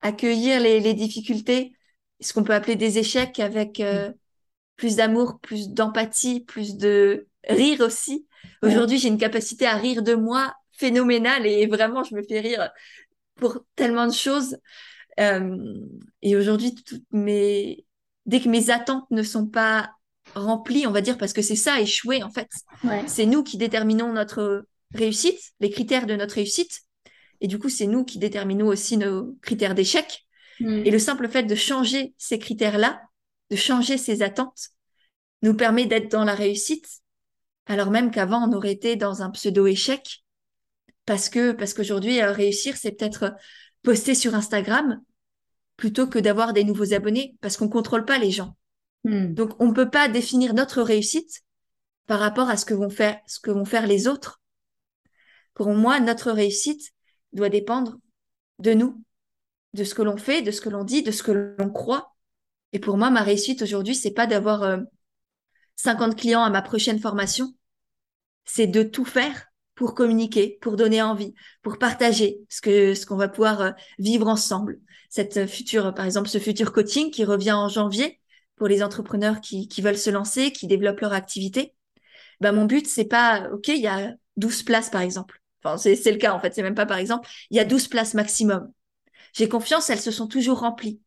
accueillir 0.00 0.60
les, 0.60 0.80
les, 0.80 0.94
difficultés, 0.94 1.72
ce 2.20 2.32
qu'on 2.32 2.44
peut 2.44 2.54
appeler 2.54 2.76
des 2.76 2.98
échecs 2.98 3.38
avec 3.40 3.80
euh, 3.80 4.12
plus 4.76 4.96
d'amour, 4.96 5.38
plus 5.40 5.70
d'empathie, 5.70 6.40
plus 6.40 6.76
de 6.76 7.28
rire 7.48 7.80
aussi. 7.80 8.26
Aujourd'hui, 8.62 8.98
j'ai 8.98 9.08
une 9.08 9.18
capacité 9.18 9.66
à 9.66 9.76
rire 9.76 10.02
de 10.02 10.14
moi 10.14 10.54
phénoménale 10.72 11.46
et 11.46 11.66
vraiment, 11.66 12.04
je 12.04 12.14
me 12.14 12.22
fais 12.22 12.40
rire 12.40 12.70
pour 13.36 13.60
tellement 13.76 14.06
de 14.06 14.12
choses. 14.12 14.58
et 15.18 16.36
aujourd'hui, 16.36 16.74
mes... 17.12 17.84
dès 18.26 18.40
que 18.40 18.48
mes 18.48 18.70
attentes 18.70 19.10
ne 19.10 19.22
sont 19.22 19.46
pas 19.46 19.90
rempli, 20.34 20.86
on 20.86 20.92
va 20.92 21.00
dire, 21.00 21.18
parce 21.18 21.32
que 21.32 21.42
c'est 21.42 21.56
ça, 21.56 21.80
échouer, 21.80 22.22
en 22.22 22.30
fait. 22.30 22.48
C'est 23.06 23.26
nous 23.26 23.42
qui 23.42 23.56
déterminons 23.56 24.12
notre 24.12 24.66
réussite, 24.94 25.40
les 25.60 25.70
critères 25.70 26.06
de 26.06 26.14
notre 26.14 26.36
réussite. 26.36 26.82
Et 27.40 27.46
du 27.46 27.58
coup, 27.58 27.68
c'est 27.68 27.86
nous 27.86 28.04
qui 28.04 28.18
déterminons 28.18 28.66
aussi 28.66 28.96
nos 28.96 29.36
critères 29.42 29.74
d'échec. 29.74 30.26
Mm. 30.60 30.82
Et 30.84 30.90
le 30.90 30.98
simple 30.98 31.28
fait 31.28 31.44
de 31.44 31.54
changer 31.54 32.14
ces 32.18 32.38
critères-là, 32.38 33.00
de 33.50 33.56
changer 33.56 33.96
ces 33.96 34.22
attentes, 34.22 34.70
nous 35.42 35.54
permet 35.54 35.86
d'être 35.86 36.10
dans 36.10 36.24
la 36.24 36.34
réussite, 36.34 36.86
alors 37.66 37.90
même 37.90 38.10
qu'avant, 38.10 38.48
on 38.48 38.52
aurait 38.56 38.72
été 38.72 38.96
dans 38.96 39.22
un 39.22 39.30
pseudo-échec. 39.30 40.24
Parce 41.04 41.28
que, 41.28 41.52
parce 41.52 41.74
qu'aujourd'hui, 41.74 42.20
euh, 42.20 42.32
réussir, 42.32 42.76
c'est 42.76 42.92
peut-être 42.92 43.34
poster 43.82 44.14
sur 44.14 44.34
Instagram 44.34 45.00
plutôt 45.76 46.06
que 46.06 46.18
d'avoir 46.18 46.52
des 46.52 46.64
nouveaux 46.64 46.92
abonnés, 46.92 47.36
parce 47.40 47.56
qu'on 47.56 47.68
contrôle 47.68 48.04
pas 48.04 48.18
les 48.18 48.30
gens. 48.30 48.56
Hmm. 49.04 49.32
Donc, 49.32 49.52
on 49.60 49.68
ne 49.68 49.74
peut 49.74 49.90
pas 49.90 50.08
définir 50.08 50.54
notre 50.54 50.82
réussite 50.82 51.42
par 52.06 52.20
rapport 52.20 52.48
à 52.48 52.56
ce 52.56 52.64
que 52.64 52.74
vont 52.74 52.90
faire, 52.90 53.86
les 53.86 54.08
autres. 54.08 54.40
Pour 55.54 55.68
moi, 55.74 56.00
notre 56.00 56.32
réussite 56.32 56.92
doit 57.32 57.50
dépendre 57.50 57.98
de 58.58 58.72
nous, 58.72 59.04
de 59.74 59.84
ce 59.84 59.94
que 59.94 60.02
l'on 60.02 60.16
fait, 60.16 60.42
de 60.42 60.50
ce 60.50 60.60
que 60.60 60.70
l'on 60.70 60.84
dit, 60.84 61.02
de 61.02 61.10
ce 61.10 61.22
que 61.22 61.54
l'on 61.58 61.70
croit. 61.70 62.16
Et 62.72 62.78
pour 62.78 62.96
moi, 62.96 63.10
ma 63.10 63.22
réussite 63.22 63.62
aujourd'hui, 63.62 63.94
c'est 63.94 64.12
pas 64.12 64.26
d'avoir 64.26 64.78
50 65.76 66.12
euh, 66.12 66.14
clients 66.14 66.42
à 66.42 66.50
ma 66.50 66.62
prochaine 66.62 66.98
formation. 66.98 67.54
C'est 68.46 68.66
de 68.66 68.82
tout 68.82 69.04
faire 69.04 69.46
pour 69.74 69.94
communiquer, 69.94 70.58
pour 70.62 70.76
donner 70.76 71.02
envie, 71.02 71.34
pour 71.62 71.78
partager 71.78 72.40
ce 72.48 72.94
ce 72.94 73.06
qu'on 73.06 73.16
va 73.16 73.28
pouvoir 73.28 73.60
euh, 73.60 73.70
vivre 73.98 74.28
ensemble. 74.28 74.80
Cette 75.10 75.46
future, 75.46 75.94
par 75.94 76.06
exemple, 76.06 76.28
ce 76.28 76.38
futur 76.38 76.72
coaching 76.72 77.10
qui 77.10 77.24
revient 77.24 77.52
en 77.52 77.68
janvier 77.68 78.18
pour 78.58 78.68
les 78.68 78.82
entrepreneurs 78.82 79.40
qui, 79.40 79.68
qui 79.68 79.82
veulent 79.82 79.98
se 79.98 80.10
lancer, 80.10 80.52
qui 80.52 80.66
développent 80.66 81.00
leur 81.00 81.12
activité. 81.12 81.74
Ben, 82.40 82.52
mon 82.52 82.64
but, 82.66 82.86
c'est 82.86 83.04
pas, 83.04 83.48
OK, 83.52 83.68
il 83.68 83.80
y 83.80 83.86
a 83.86 84.12
12 84.36 84.62
places, 84.62 84.90
par 84.90 85.00
exemple. 85.00 85.40
Enfin, 85.62 85.76
c'est 85.76 86.12
le 86.12 86.18
cas, 86.18 86.32
en 86.32 86.40
fait. 86.40 86.54
C'est 86.54 86.62
même 86.62 86.74
pas 86.74 86.86
par 86.86 86.98
exemple. 86.98 87.28
Il 87.50 87.56
y 87.56 87.60
a 87.60 87.64
12 87.64 87.88
places 87.88 88.14
maximum. 88.14 88.72
J'ai 89.32 89.48
confiance, 89.48 89.90
elles 89.90 90.00
se 90.00 90.10
sont 90.10 90.28
toujours 90.28 90.60
remplies. 90.60 91.00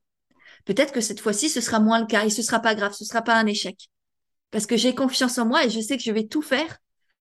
Peut-être 0.66 0.94
que 0.94 1.02
cette 1.02 1.20
fois-ci, 1.20 1.50
ce 1.50 1.62
sera 1.62 1.80
moins 1.80 2.00
le 2.00 2.06
cas 2.06 2.26
et 2.26 2.30
ce 2.30 2.42
sera 2.42 2.60
pas 2.60 2.76
grave, 2.76 2.94
ce 2.94 3.06
sera 3.06 3.22
pas 3.22 3.36
un 3.36 3.46
échec. 3.46 3.90
Parce 4.52 4.66
que 4.66 4.78
j'ai 4.78 4.94
confiance 4.94 5.38
en 5.38 5.46
moi 5.46 5.66
et 5.66 5.70
je 5.70 5.80
sais 5.80 5.98
que 5.98 6.04
je 6.04 6.12
vais 6.12 6.28
tout 6.28 6.42
faire 6.42 6.78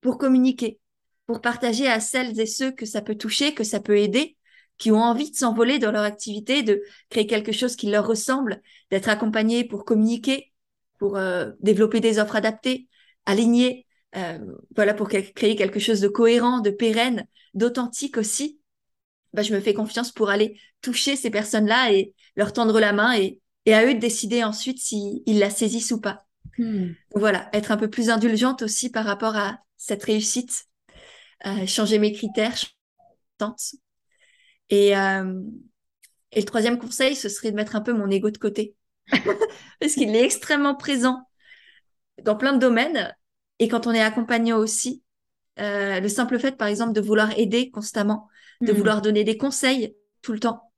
pour 0.02 0.18
communiquer, 0.18 0.80
pour 1.26 1.42
partager 1.42 1.88
à 1.88 2.00
celles 2.00 2.40
et 2.40 2.46
ceux 2.46 2.72
que 2.72 2.86
ça 2.86 3.02
peut 3.02 3.16
toucher, 3.16 3.54
que 3.54 3.64
ça 3.64 3.80
peut 3.80 3.98
aider, 3.98 4.38
qui 4.78 4.92
ont 4.92 5.02
envie 5.02 5.32
de 5.32 5.36
s'envoler 5.36 5.80
dans 5.80 5.92
leur 5.92 6.04
activité, 6.04 6.64
de 6.64 6.84
créer 7.10 7.28
quelque 7.28 7.52
chose 7.52 7.76
qui 7.76 7.90
leur 7.90 8.08
ressemble, 8.08 8.62
d'être 8.92 9.10
accompagnés 9.10 9.64
pour 9.64 9.86
communiquer, 9.86 10.52
pour 11.00 11.18
euh, 11.18 11.52
développer 11.60 12.00
des 12.00 12.20
offres 12.20 12.36
adaptées, 12.36 12.88
alignées, 13.26 13.86
euh, 14.16 14.40
voilà, 14.76 14.94
pour 14.94 15.10
créer 15.10 15.56
quelque 15.56 15.80
chose 15.80 16.02
de 16.02 16.08
cohérent, 16.08 16.60
de 16.60 16.70
pérenne, 16.70 17.26
d'authentique 17.54 18.18
aussi. 18.18 18.60
Bah, 19.34 19.42
je 19.42 19.54
me 19.54 19.60
fais 19.60 19.74
confiance 19.74 20.12
pour 20.12 20.30
aller 20.30 20.60
toucher 20.82 21.16
ces 21.16 21.30
personnes-là 21.30 21.92
et 21.92 22.14
leur 22.36 22.54
tendre 22.54 22.80
la 22.80 22.94
main 22.94 23.14
et, 23.18 23.40
et 23.66 23.74
à 23.74 23.86
eux 23.86 23.94
de 23.96 24.00
décider 24.00 24.44
ensuite 24.44 24.80
s'ils 24.80 25.40
la 25.40 25.50
saisissent 25.50 25.92
ou 25.92 26.00
pas. 26.00 26.26
Hmm. 26.58 26.92
Voilà, 27.16 27.50
être 27.54 27.72
un 27.72 27.78
peu 27.78 27.90
plus 27.90 28.10
indulgente 28.10 28.62
aussi 28.62 28.92
par 28.92 29.06
rapport 29.06 29.36
à 29.36 29.58
cette 29.78 30.04
réussite, 30.04 30.66
euh, 31.46 31.66
changer 31.66 31.98
mes 32.00 32.12
critères, 32.12 32.60
tente. 33.38 33.76
Et, 34.70 34.98
euh, 34.98 35.42
et 36.32 36.40
le 36.40 36.46
troisième 36.46 36.80
conseil, 36.80 37.16
ce 37.16 37.30
serait 37.30 37.52
de 37.52 37.56
mettre 37.56 37.76
un 37.76 37.82
peu 37.82 37.94
mon 37.94 38.10
ego 38.10 38.32
de 38.32 38.38
côté. 38.38 38.76
Parce 39.80 39.94
qu'il 39.94 40.16
est 40.16 40.24
extrêmement 40.24 40.76
présent 40.76 41.28
dans 42.24 42.36
plein 42.36 42.54
de 42.54 42.60
domaines. 42.60 43.14
Et 43.60 43.68
quand 43.68 43.88
on 43.88 43.92
est 43.92 44.02
accompagnant 44.02 44.58
aussi, 44.58 45.04
euh, 45.60 46.00
le 46.00 46.08
simple 46.10 46.40
fait, 46.40 46.58
par 46.58 46.68
exemple, 46.68 46.94
de 46.94 47.02
vouloir 47.02 47.38
aider 47.38 47.70
constamment, 47.70 48.28
de 48.62 48.72
hmm. 48.72 48.76
vouloir 48.76 49.02
donner 49.02 49.24
des 49.24 49.38
conseils 49.38 49.96
tout 50.22 50.34
le 50.34 50.40
temps. 50.40 50.72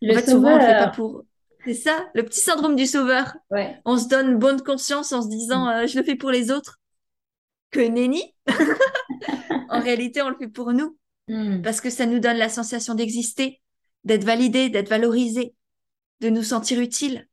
Le 0.00 0.12
en 0.12 0.14
fait, 0.14 0.30
souvent, 0.30 0.52
on 0.52 0.56
le 0.56 0.60
fait 0.60 0.78
pas 0.78 0.88
pour. 0.88 1.24
C'est 1.64 1.74
ça, 1.74 2.08
le 2.14 2.24
petit 2.24 2.40
syndrome 2.40 2.76
du 2.76 2.86
sauveur. 2.86 3.36
Ouais. 3.50 3.80
On 3.84 3.98
se 3.98 4.08
donne 4.08 4.38
bonne 4.38 4.62
conscience 4.62 5.12
en 5.12 5.22
se 5.22 5.28
disant, 5.28 5.66
hmm. 5.66 5.88
je 5.88 5.98
le 5.98 6.04
fais 6.04 6.16
pour 6.16 6.30
les 6.30 6.50
autres. 6.50 6.80
Que 7.70 7.80
nenni 7.80 8.22
en 9.68 9.80
réalité, 9.80 10.22
on 10.22 10.30
le 10.30 10.36
fait 10.36 10.48
pour 10.48 10.72
nous. 10.72 10.96
Hmm. 11.28 11.60
Parce 11.62 11.80
que 11.80 11.90
ça 11.90 12.06
nous 12.06 12.20
donne 12.20 12.36
la 12.36 12.48
sensation 12.48 12.94
d'exister, 12.94 13.60
d'être 14.04 14.24
validé, 14.24 14.68
d'être 14.68 14.88
valorisé, 14.88 15.54
de 16.20 16.30
nous 16.30 16.42
sentir 16.42 16.80
utile. 16.80 17.28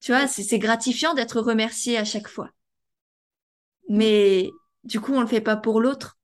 Tu 0.00 0.12
vois, 0.12 0.28
c'est 0.28 0.58
gratifiant 0.58 1.14
d'être 1.14 1.40
remercié 1.40 1.98
à 1.98 2.04
chaque 2.04 2.28
fois. 2.28 2.50
Mais 3.88 4.48
du 4.84 5.00
coup, 5.00 5.12
on 5.12 5.20
le 5.20 5.26
fait 5.26 5.40
pas 5.40 5.56
pour 5.56 5.80
l'autre. 5.80 6.18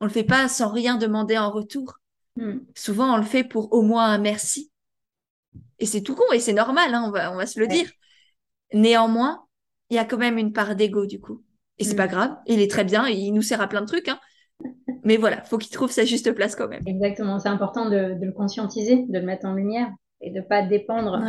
On 0.00 0.04
le 0.04 0.10
fait 0.10 0.24
pas 0.24 0.48
sans 0.48 0.70
rien 0.70 0.96
demander 0.96 1.36
en 1.36 1.50
retour. 1.50 1.98
Hmm. 2.36 2.58
Souvent, 2.74 3.14
on 3.14 3.16
le 3.16 3.24
fait 3.24 3.44
pour 3.44 3.72
au 3.72 3.82
moins 3.82 4.06
un 4.06 4.18
merci. 4.18 4.70
Et 5.78 5.86
c'est 5.86 6.02
tout 6.02 6.14
con 6.14 6.24
et 6.32 6.40
c'est 6.40 6.52
normal, 6.52 6.94
hein, 6.94 7.04
on, 7.06 7.10
va, 7.10 7.32
on 7.32 7.36
va 7.36 7.46
se 7.46 7.58
le 7.58 7.66
dire. 7.66 7.90
Néanmoins, 8.72 9.46
il 9.90 9.96
y 9.96 9.98
a 9.98 10.04
quand 10.04 10.16
même 10.16 10.38
une 10.38 10.52
part 10.52 10.74
d'ego 10.74 11.06
du 11.06 11.20
coup. 11.20 11.42
Et 11.78 11.84
c'est 11.84 11.96
pas 11.96 12.06
mm. 12.06 12.10
grave, 12.10 12.36
il 12.46 12.60
est 12.60 12.70
très 12.70 12.84
bien, 12.84 13.06
il 13.08 13.32
nous 13.32 13.42
sert 13.42 13.60
à 13.60 13.68
plein 13.68 13.82
de 13.82 13.86
trucs. 13.86 14.08
Hein. 14.08 14.18
Mais 15.04 15.16
voilà, 15.16 15.42
faut 15.42 15.58
qu'il 15.58 15.70
trouve 15.70 15.90
sa 15.90 16.04
juste 16.04 16.32
place 16.32 16.56
quand 16.56 16.68
même. 16.68 16.82
Exactement, 16.84 17.38
c'est 17.38 17.48
important 17.48 17.88
de, 17.88 18.16
le 18.20 18.32
conscientiser, 18.32 19.04
de 19.08 19.18
le 19.18 19.24
mettre 19.24 19.46
en 19.46 19.54
lumière 19.54 19.88
et 20.20 20.30
de 20.30 20.40
pas 20.40 20.62
dépendre. 20.62 21.22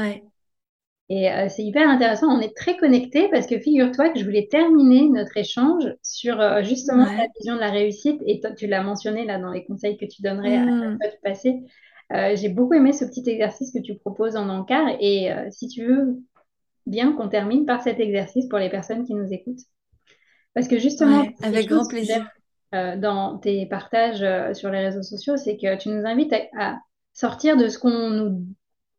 Et 1.10 1.32
euh, 1.32 1.48
c'est 1.48 1.63
hyper 1.63 1.88
intéressant, 1.88 2.28
on 2.28 2.42
est 2.42 2.56
très 2.56 2.76
connectés 2.76 3.30
parce 3.30 3.48
que 3.48 3.58
figure-toi 3.60 4.10
que 4.10 4.20
je 4.20 4.26
voulais 4.26 4.48
terminer 4.52 5.08
notre 5.08 5.38
échange 5.38 5.86
sur 6.02 6.42
euh, 6.42 6.63
justement 6.63 7.06
la 7.06 7.28
vision 7.38 7.56
de 7.56 7.62
la 7.62 7.70
réussite 7.70 8.22
et 8.26 8.42
toi 8.42 8.52
tu 8.52 8.68
l'as 8.68 8.84
mentionné 8.84 9.24
là 9.24 9.40
dans 9.40 9.52
les 9.52 9.63
conseils 9.63 9.96
que 9.96 10.04
tu 10.04 10.22
donnerais 10.22 10.58
à 10.58 10.66
mm. 10.66 10.98
toi 11.00 11.10
du 11.10 11.18
passé. 11.24 11.56
Euh, 12.12 12.36
j'ai 12.36 12.50
beaucoup 12.50 12.74
aimé 12.74 12.92
ce 12.92 13.06
petit 13.06 13.24
exercice 13.30 13.72
que 13.72 13.80
tu 13.80 13.96
proposes 13.96 14.36
en 14.36 14.50
encart 14.50 14.98
et 15.00 15.30
si 15.52 15.70
tu 15.70 15.86
veux 15.86 16.18
bien 16.86 17.13
qu'on 17.13 17.30
termine 17.30 17.66
par 17.66 17.84
cet 17.84 18.00
exercice 18.02 18.48
pour 18.48 18.60
les 18.60 18.70
personnes 18.70 19.06
qui 19.06 19.13
nous 19.13 19.32
écoutent. 19.32 19.63
Parce 20.54 20.68
que 20.68 20.80
justement, 20.80 21.26
avec 21.42 21.68
grand 21.68 21.88
plaisir. 21.88 22.28
Euh, 22.75 22.97
dans 22.97 23.38
tes 23.38 23.65
partages 23.65 24.21
euh, 24.21 24.53
sur 24.53 24.69
les 24.69 24.80
réseaux 24.80 25.03
sociaux, 25.03 25.38
c'est 25.38 25.58
que 25.58 25.77
tu 25.77 25.89
nous 25.89 26.06
invites 26.06 26.34
à, 26.58 26.80
sortir 27.13 27.58
de 27.58 27.67
ce 27.67 27.80
qu'on 27.80 28.10
nous, 28.10 28.45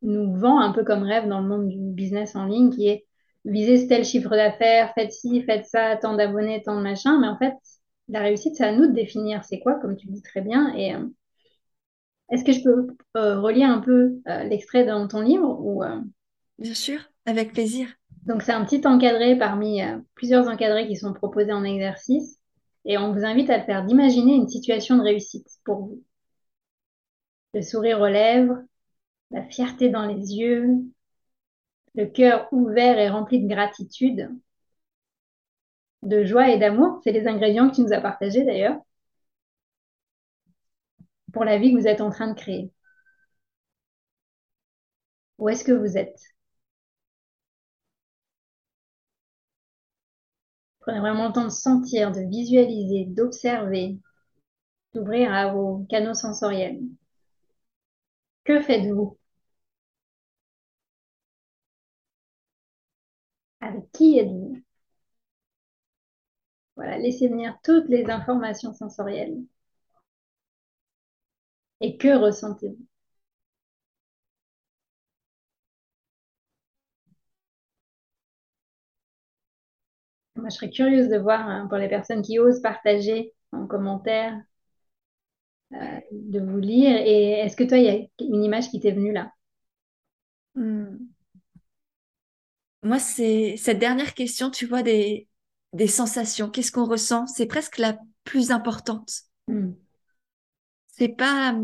nous 0.02 0.34
vend 0.34 0.58
un 0.58 0.72
peu 0.72 0.84
comme 0.84 1.02
rêve 1.02 1.28
dans 1.28 1.40
le 1.40 1.48
monde 1.48 1.68
du 1.68 1.78
business 1.78 2.34
en 2.34 2.46
ligne, 2.46 2.70
qui 2.70 2.88
est 2.88 3.06
viser 3.44 3.86
tel 3.86 4.04
chiffre 4.04 4.30
d'affaires, 4.30 4.92
faites 4.94 5.12
ci, 5.12 5.42
faites 5.42 5.66
ça, 5.66 5.96
tant 5.96 6.16
d'abonnés, 6.16 6.62
tant 6.62 6.76
de 6.76 6.82
machin. 6.82 7.20
Mais 7.20 7.28
en 7.28 7.38
fait, 7.38 7.54
la 8.08 8.20
réussite, 8.20 8.56
c'est 8.56 8.64
à 8.64 8.72
nous 8.72 8.86
de 8.86 8.92
définir 8.92 9.44
c'est 9.44 9.60
quoi, 9.60 9.74
comme 9.74 9.96
tu 9.96 10.08
dis 10.08 10.22
très 10.22 10.40
bien. 10.40 10.74
Et 10.74 10.94
euh, 10.94 11.04
est-ce 12.30 12.44
que 12.44 12.52
je 12.52 12.62
peux 12.62 13.38
relire 13.38 13.70
un 13.70 13.80
peu 13.80 14.20
l'extrait 14.44 14.84
dans 14.84 15.06
ton 15.06 15.20
livre 15.20 15.46
ou, 15.60 15.82
Bien 16.58 16.74
sûr, 16.74 17.00
avec 17.24 17.52
plaisir. 17.52 17.88
Donc, 18.28 18.42
c'est 18.42 18.52
un 18.52 18.64
petit 18.64 18.86
encadré 18.86 19.36
parmi 19.36 19.82
euh, 19.82 19.98
plusieurs 20.14 20.48
encadrés 20.48 20.86
qui 20.86 20.96
sont 20.96 21.12
proposés 21.12 21.52
en 21.52 21.64
exercice. 21.64 22.37
Et 22.88 22.98
on 22.98 23.12
vous 23.12 23.24
invite 23.24 23.50
à 23.50 23.62
faire 23.62 23.84
d'imaginer 23.84 24.34
une 24.34 24.48
situation 24.48 24.96
de 24.96 25.02
réussite 25.02 25.46
pour 25.64 25.80
vous. 25.82 26.02
Le 27.54 27.62
sourire 27.62 28.00
aux 28.00 28.08
lèvres, 28.08 28.58
la 29.30 29.44
fierté 29.44 29.90
dans 29.90 30.06
les 30.06 30.34
yeux, 30.34 30.78
le 31.94 32.06
cœur 32.06 32.48
ouvert 32.52 32.98
et 32.98 33.10
rempli 33.10 33.40
de 33.42 33.48
gratitude, 33.48 34.30
de 36.02 36.24
joie 36.24 36.48
et 36.50 36.58
d'amour. 36.58 37.00
C'est 37.04 37.12
les 37.12 37.28
ingrédients 37.28 37.68
que 37.70 37.76
tu 37.76 37.82
nous 37.82 37.92
as 37.92 38.00
partagés 38.00 38.44
d'ailleurs 38.44 38.78
pour 41.32 41.44
la 41.44 41.58
vie 41.58 41.72
que 41.72 41.78
vous 41.78 41.86
êtes 41.86 42.00
en 42.02 42.10
train 42.10 42.28
de 42.28 42.34
créer. 42.38 42.70
Où 45.38 45.48
est-ce 45.48 45.64
que 45.64 45.72
vous 45.72 45.96
êtes? 45.96 46.20
Prenez 50.88 51.00
vraiment 51.00 51.26
le 51.28 51.34
temps 51.34 51.44
de 51.44 51.50
sentir, 51.50 52.12
de 52.12 52.22
visualiser, 52.22 53.04
d'observer, 53.04 53.98
d'ouvrir 54.94 55.32
à 55.34 55.52
vos 55.52 55.86
canaux 55.90 56.14
sensoriels. 56.14 56.80
Que 58.44 58.60
faites-vous? 58.60 59.16
Avec 63.60 63.92
qui 63.92 64.18
êtes-vous? 64.18 64.56
Voilà, 66.76 66.96
laissez 66.96 67.28
venir 67.28 67.58
toutes 67.62 67.90
les 67.90 68.06
informations 68.08 68.72
sensorielles. 68.72 69.36
Et 71.80 71.96
que 71.96 72.16
ressentez-vous? 72.16 72.86
Moi, 80.38 80.48
je 80.50 80.54
serais 80.56 80.70
curieuse 80.70 81.08
de 81.08 81.18
voir 81.18 81.48
hein, 81.48 81.66
pour 81.68 81.78
les 81.78 81.88
personnes 81.88 82.22
qui 82.22 82.38
osent 82.38 82.62
partager 82.62 83.34
en 83.50 83.66
commentaire, 83.66 84.40
euh, 85.72 86.00
de 86.12 86.40
vous 86.40 86.58
lire. 86.58 86.96
Et 86.96 87.32
est-ce 87.40 87.56
que 87.56 87.64
toi, 87.64 87.78
il 87.78 87.84
y 87.84 87.88
a 87.88 88.24
une 88.24 88.44
image 88.44 88.70
qui 88.70 88.78
t'est 88.80 88.92
venue 88.92 89.12
là? 89.12 89.32
Hmm. 90.54 90.96
Moi, 92.84 93.00
c'est 93.00 93.56
cette 93.56 93.80
dernière 93.80 94.14
question, 94.14 94.50
tu 94.50 94.64
vois, 94.66 94.82
des, 94.82 95.28
des 95.72 95.88
sensations. 95.88 96.48
Qu'est-ce 96.50 96.70
qu'on 96.70 96.86
ressent? 96.86 97.26
C'est 97.26 97.46
presque 97.46 97.78
la 97.78 97.98
plus 98.22 98.52
importante. 98.52 99.22
Hmm. 99.48 99.72
C'est 100.86 101.08
pas 101.08 101.58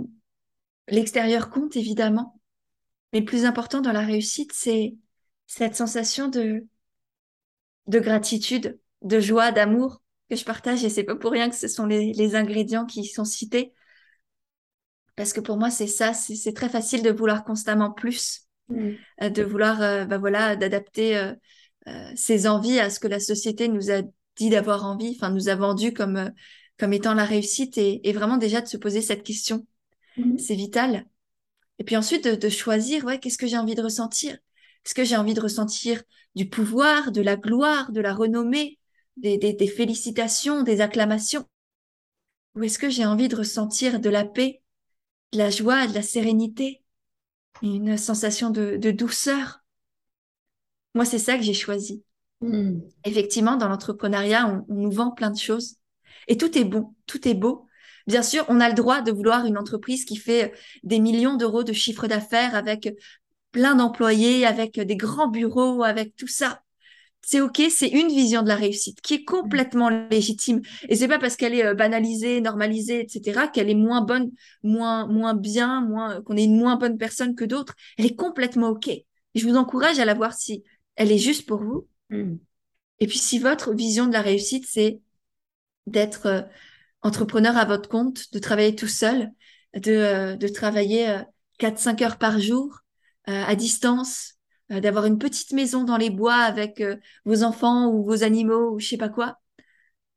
l'extérieur 0.88 1.50
compte 1.50 1.76
évidemment, 1.76 2.40
mais 3.12 3.20
le 3.20 3.24
plus 3.24 3.44
important 3.44 3.80
dans 3.80 3.92
la 3.92 4.00
réussite, 4.00 4.52
c'est 4.52 4.96
cette 5.46 5.76
sensation 5.76 6.28
de 6.28 6.66
de 7.86 7.98
gratitude, 7.98 8.78
de 9.02 9.20
joie, 9.20 9.52
d'amour 9.52 10.02
que 10.28 10.36
je 10.36 10.44
partage 10.44 10.84
et 10.84 10.88
c'est 10.88 11.04
pas 11.04 11.16
pour 11.16 11.32
rien 11.32 11.50
que 11.50 11.56
ce 11.56 11.68
sont 11.68 11.86
les, 11.86 12.34
ingrédients 12.34 12.86
qui 12.86 13.04
sont 13.04 13.24
cités. 13.24 13.72
Parce 15.16 15.32
que 15.32 15.40
pour 15.40 15.56
moi, 15.56 15.70
c'est 15.70 15.86
ça, 15.86 16.12
c'est 16.12 16.54
très 16.54 16.68
facile 16.68 17.02
de 17.02 17.10
vouloir 17.10 17.44
constamment 17.44 17.92
plus, 17.92 18.48
mm. 18.68 18.90
euh, 19.22 19.28
de 19.30 19.42
vouloir, 19.42 19.80
euh, 19.80 20.04
bah 20.06 20.18
voilà, 20.18 20.56
d'adapter 20.56 21.16
euh, 21.16 22.12
ses 22.16 22.48
envies 22.48 22.80
à 22.80 22.90
ce 22.90 22.98
que 22.98 23.06
la 23.06 23.20
société 23.20 23.68
nous 23.68 23.92
a 23.92 24.02
dit 24.36 24.50
d'avoir 24.50 24.84
envie, 24.84 25.14
enfin 25.16 25.30
nous 25.30 25.48
a 25.48 25.54
vendu 25.54 25.92
comme 25.92 26.32
comme 26.76 26.92
étant 26.92 27.14
la 27.14 27.24
réussite 27.24 27.78
et, 27.78 28.12
vraiment 28.12 28.36
déjà 28.36 28.60
de 28.60 28.66
se 28.66 28.76
poser 28.76 29.00
cette 29.00 29.22
question. 29.22 29.64
Mm. 30.16 30.38
C'est 30.38 30.56
vital. 30.56 31.06
Et 31.78 31.84
puis 31.84 31.96
ensuite 31.96 32.24
de, 32.24 32.34
de 32.34 32.48
choisir, 32.48 33.04
ouais, 33.04 33.20
qu'est-ce 33.20 33.38
que 33.38 33.46
j'ai 33.46 33.58
envie 33.58 33.76
de 33.76 33.82
ressentir? 33.82 34.36
Est-ce 34.84 34.94
que 34.94 35.04
j'ai 35.04 35.16
envie 35.16 35.34
de 35.34 35.40
ressentir 35.40 36.02
du 36.34 36.48
pouvoir, 36.48 37.10
de 37.10 37.22
la 37.22 37.36
gloire, 37.36 37.90
de 37.92 38.00
la 38.00 38.14
renommée, 38.14 38.78
des, 39.16 39.66
félicitations, 39.66 40.62
des 40.62 40.80
acclamations? 40.80 41.48
Ou 42.54 42.64
est-ce 42.64 42.78
que 42.78 42.90
j'ai 42.90 43.06
envie 43.06 43.28
de 43.28 43.36
ressentir 43.36 43.98
de 43.98 44.10
la 44.10 44.24
paix, 44.24 44.62
de 45.32 45.38
la 45.38 45.50
joie, 45.50 45.86
de 45.86 45.94
la 45.94 46.02
sérénité, 46.02 46.82
une 47.62 47.96
sensation 47.96 48.50
de, 48.50 48.90
douceur? 48.90 49.60
Moi, 50.94 51.04
c'est 51.04 51.18
ça 51.18 51.36
que 51.36 51.42
j'ai 51.42 51.54
choisi. 51.54 52.04
Hmm. 52.40 52.80
Effectivement, 53.04 53.56
dans 53.56 53.68
l'entrepreneuriat, 53.68 54.64
on, 54.68 54.74
nous 54.74 54.90
vend 54.90 55.10
plein 55.12 55.30
de 55.30 55.38
choses. 55.38 55.76
Et 56.28 56.36
tout 56.36 56.56
est 56.58 56.64
bon, 56.64 56.94
tout 57.06 57.26
est 57.26 57.34
beau. 57.34 57.66
Bien 58.06 58.22
sûr, 58.22 58.44
on 58.48 58.60
a 58.60 58.68
le 58.68 58.74
droit 58.74 59.00
de 59.00 59.10
vouloir 59.10 59.46
une 59.46 59.56
entreprise 59.56 60.04
qui 60.04 60.16
fait 60.16 60.52
des 60.82 61.00
millions 61.00 61.36
d'euros 61.36 61.64
de 61.64 61.72
chiffre 61.72 62.06
d'affaires 62.06 62.54
avec 62.54 62.94
plein 63.54 63.74
d'employés, 63.76 64.44
avec 64.44 64.78
des 64.78 64.96
grands 64.96 65.28
bureaux, 65.28 65.84
avec 65.84 66.14
tout 66.16 66.26
ça 66.26 66.60
c'est 67.26 67.40
ok, 67.40 67.62
c'est 67.70 67.88
une 67.88 68.08
vision 68.08 68.42
de 68.42 68.48
la 68.48 68.56
réussite 68.56 69.00
qui 69.00 69.14
est 69.14 69.24
complètement 69.24 69.88
légitime. 69.88 70.60
Et 70.88 70.96
c'est 70.96 71.08
pas 71.08 71.18
parce 71.18 71.36
qu'elle 71.36 71.54
est 71.54 71.64
euh, 71.64 71.74
banalisée, 71.74 72.40
normalisée, 72.40 73.00
etc., 73.00 73.48
qu'elle 73.52 73.70
est 73.70 73.74
moins 73.74 74.02
bonne, 74.02 74.30
moins 74.62 75.06
moins 75.06 75.34
bien, 75.34 75.80
moins 75.80 76.20
qu'on 76.22 76.36
est 76.36 76.44
une 76.44 76.58
moins 76.58 76.76
bonne 76.76 76.98
personne 76.98 77.34
que 77.34 77.44
d'autres. 77.44 77.74
Elle 77.98 78.06
est 78.06 78.16
complètement 78.16 78.68
ok. 78.68 78.88
Et 78.88 79.04
je 79.34 79.46
vous 79.48 79.56
encourage 79.56 79.98
à 79.98 80.04
la 80.04 80.14
voir 80.14 80.34
si 80.34 80.64
elle 80.96 81.10
est 81.10 81.18
juste 81.18 81.46
pour 81.46 81.62
vous. 81.62 81.88
Mm. 82.10 82.36
Et 83.00 83.06
puis 83.06 83.18
si 83.18 83.38
votre 83.38 83.72
vision 83.74 84.06
de 84.06 84.12
la 84.12 84.20
réussite 84.20 84.66
c'est 84.68 85.00
d'être 85.86 86.26
euh, 86.26 86.42
entrepreneur 87.02 87.56
à 87.56 87.64
votre 87.64 87.88
compte, 87.88 88.32
de 88.32 88.38
travailler 88.38 88.74
tout 88.74 88.88
seul, 88.88 89.30
de 89.74 89.92
euh, 89.92 90.36
de 90.36 90.48
travailler 90.48 91.18
4-5 91.58 92.04
heures 92.04 92.18
par 92.18 92.38
jour 92.38 92.83
à 93.26 93.54
distance, 93.54 94.34
euh, 94.72 94.80
d'avoir 94.80 95.04
une 95.04 95.18
petite 95.18 95.52
maison 95.52 95.84
dans 95.84 95.98
les 95.98 96.08
bois 96.08 96.37
avec 96.37 96.80
euh, 96.80 96.96
vos 97.26 97.42
enfants 97.42 97.88
ou 97.88 98.02
vos 98.02 98.22
animaux 98.22 98.74
ou 98.74 98.80
je 98.80 98.88
sais 98.88 98.96
pas 98.96 99.10
quoi. 99.10 99.38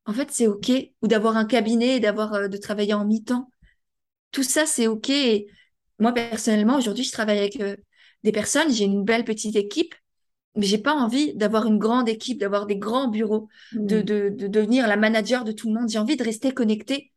En 0.05 0.13
fait, 0.13 0.31
c'est 0.31 0.47
ok. 0.47 0.71
Ou 1.01 1.07
d'avoir 1.07 1.35
un 1.35 1.43
cabinet, 1.43 1.99
d'avoir 1.99 2.33
euh, 2.33 2.47
de 2.47 2.55
travailler 2.55 2.93
en 2.93 3.05
mi-temps. 3.05 3.51
Tout 4.31 4.43
ça, 4.43 4.65
c'est 4.65 4.87
ok. 4.87 5.09
Et 5.09 5.47
moi 5.99 6.13
personnellement, 6.13 6.77
aujourd'hui, 6.77 7.03
je 7.03 7.11
travaille 7.11 7.39
avec 7.39 7.61
des 8.23 8.31
personnes. 8.31 8.71
J'ai 8.71 8.85
une 8.85 9.03
belle 9.03 9.25
petite 9.25 9.55
équipe, 9.57 9.95
mais 10.55 10.65
j'ai 10.65 10.77
pas 10.77 10.93
envie 10.93 11.33
d'avoir 11.35 11.65
une 11.65 11.77
grande 11.77 12.07
équipe, 12.07 12.39
d'avoir 12.39 12.67
des 12.67 12.77
grands 12.77 13.09
bureaux, 13.09 13.49
de, 13.73 13.99
mmh. 13.99 14.03
de, 14.03 14.29
de 14.29 14.47
devenir 14.47 14.87
la 14.87 14.95
manager 14.95 15.43
de 15.43 15.51
tout 15.51 15.67
le 15.67 15.73
monde. 15.73 15.89
J'ai 15.89 15.99
envie 15.99 16.15
de 16.15 16.23
rester 16.23 16.53
connectée 16.53 17.11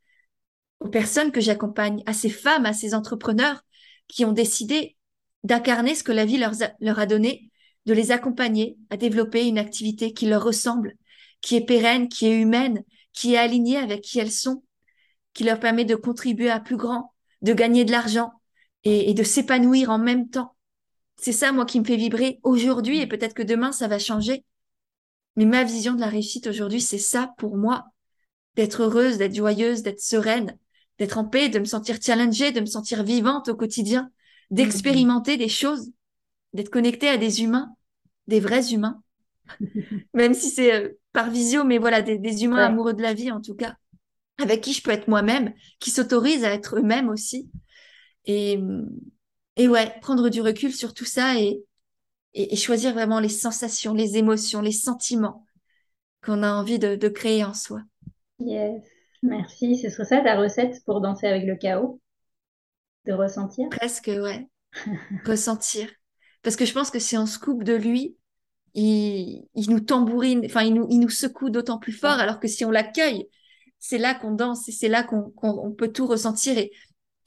aux 0.80 0.88
personnes 0.88 1.30
que 1.30 1.40
j'accompagne, 1.40 2.02
à 2.06 2.12
ces 2.12 2.30
femmes, 2.30 2.66
à 2.66 2.72
ces 2.72 2.94
entrepreneurs 2.94 3.62
qui 4.08 4.24
ont 4.24 4.32
décidé 4.32 4.96
d'incarner 5.44 5.94
ce 5.94 6.02
que 6.02 6.12
la 6.12 6.24
vie 6.24 6.38
leur 6.38 6.98
a, 6.98 7.06
donné, 7.06 7.50
de 7.86 7.92
les 7.92 8.12
accompagner 8.12 8.76
à 8.90 8.96
développer 8.96 9.46
une 9.46 9.58
activité 9.58 10.12
qui 10.12 10.26
leur 10.26 10.42
ressemble, 10.42 10.94
qui 11.40 11.56
est 11.56 11.64
pérenne, 11.64 12.08
qui 12.08 12.26
est 12.26 12.38
humaine, 12.38 12.82
qui 13.12 13.34
est 13.34 13.38
alignée 13.38 13.78
avec 13.78 14.02
qui 14.02 14.18
elles 14.18 14.30
sont, 14.30 14.62
qui 15.32 15.44
leur 15.44 15.60
permet 15.60 15.84
de 15.84 15.94
contribuer 15.94 16.50
à 16.50 16.60
plus 16.60 16.76
grand, 16.76 17.14
de 17.42 17.52
gagner 17.52 17.84
de 17.84 17.90
l'argent 17.90 18.32
et, 18.84 19.14
de 19.14 19.22
s'épanouir 19.22 19.90
en 19.90 19.98
même 19.98 20.28
temps. 20.28 20.56
C'est 21.16 21.32
ça, 21.32 21.52
moi, 21.52 21.66
qui 21.66 21.80
me 21.80 21.84
fait 21.84 21.96
vibrer 21.96 22.40
aujourd'hui 22.42 23.00
et 23.00 23.06
peut-être 23.06 23.34
que 23.34 23.42
demain, 23.42 23.72
ça 23.72 23.88
va 23.88 23.98
changer. 23.98 24.44
Mais 25.36 25.44
ma 25.44 25.64
vision 25.64 25.94
de 25.94 26.00
la 26.00 26.08
réussite 26.08 26.46
aujourd'hui, 26.46 26.80
c'est 26.80 26.98
ça 26.98 27.32
pour 27.38 27.56
moi. 27.56 27.84
D'être 28.56 28.82
heureuse, 28.82 29.18
d'être 29.18 29.34
joyeuse, 29.34 29.82
d'être 29.82 30.00
sereine, 30.00 30.58
d'être 30.98 31.18
en 31.18 31.24
paix, 31.24 31.48
de 31.48 31.58
me 31.58 31.64
sentir 31.64 31.98
challengée, 32.02 32.52
de 32.52 32.60
me 32.60 32.66
sentir 32.66 33.04
vivante 33.04 33.48
au 33.48 33.54
quotidien, 33.54 34.10
d'expérimenter 34.50 35.36
des 35.36 35.48
choses, 35.48 35.90
d'être 36.52 36.70
connecté 36.70 37.08
à 37.08 37.16
des 37.16 37.42
humains, 37.42 37.74
des 38.26 38.40
vrais 38.40 38.72
humains, 38.72 39.02
même 40.14 40.34
si 40.34 40.50
c'est 40.50 40.74
euh, 40.74 40.88
par 41.12 41.30
visio, 41.30 41.64
mais 41.64 41.78
voilà, 41.78 42.02
des, 42.02 42.44
humains 42.44 42.66
amoureux 42.66 42.94
de 42.94 43.02
la 43.02 43.14
vie 43.14 43.30
en 43.30 43.40
tout 43.40 43.54
cas, 43.54 43.76
avec 44.38 44.60
qui 44.60 44.72
je 44.72 44.82
peux 44.82 44.90
être 44.90 45.08
moi-même, 45.08 45.52
qui 45.78 45.90
s'autorisent 45.90 46.44
à 46.44 46.52
être 46.52 46.78
eux-mêmes 46.78 47.08
aussi. 47.08 47.50
Et, 48.26 48.60
et 49.56 49.68
ouais, 49.68 49.92
prendre 50.00 50.28
du 50.28 50.40
recul 50.40 50.72
sur 50.72 50.94
tout 50.94 51.04
ça 51.04 51.40
et, 51.40 51.62
et, 52.34 52.56
choisir 52.56 52.92
vraiment 52.92 53.18
les 53.18 53.28
sensations, 53.28 53.94
les 53.94 54.16
émotions, 54.16 54.60
les 54.60 54.72
sentiments 54.72 55.46
qu'on 56.22 56.42
a 56.42 56.52
envie 56.52 56.78
de, 56.78 56.96
de 56.96 57.08
créer 57.08 57.44
en 57.44 57.54
soi. 57.54 57.82
Yes, 58.38 58.82
merci. 59.22 59.76
Ce 59.78 59.88
serait 59.88 60.04
ça 60.04 60.20
ta 60.20 60.36
recette 60.36 60.84
pour 60.84 61.00
danser 61.00 61.26
avec 61.26 61.44
le 61.44 61.56
chaos? 61.56 62.00
De 63.06 63.12
ressentir? 63.12 63.68
Presque, 63.70 64.08
ouais. 64.08 64.48
ressentir. 65.26 65.88
Parce 66.42 66.56
que 66.56 66.64
je 66.64 66.72
pense 66.72 66.90
que 66.90 66.98
si 66.98 67.16
on 67.16 67.26
se 67.26 67.38
coupe 67.38 67.64
de 67.64 67.74
lui, 67.74 68.16
il, 68.74 69.48
il 69.54 69.70
nous 69.70 69.80
tambourine, 69.80 70.42
enfin, 70.44 70.62
il 70.62 70.74
nous, 70.74 70.86
il 70.90 71.00
nous 71.00 71.08
secoue 71.08 71.50
d'autant 71.50 71.78
plus 71.78 71.92
fort, 71.92 72.18
alors 72.18 72.40
que 72.40 72.48
si 72.48 72.64
on 72.64 72.70
l'accueille, 72.70 73.28
c'est 73.78 73.98
là 73.98 74.14
qu'on 74.14 74.32
danse 74.32 74.68
et 74.68 74.72
c'est 74.72 74.88
là 74.88 75.02
qu'on 75.02 75.72
peut 75.76 75.92
tout 75.92 76.06
ressentir. 76.06 76.56
Et, 76.58 76.72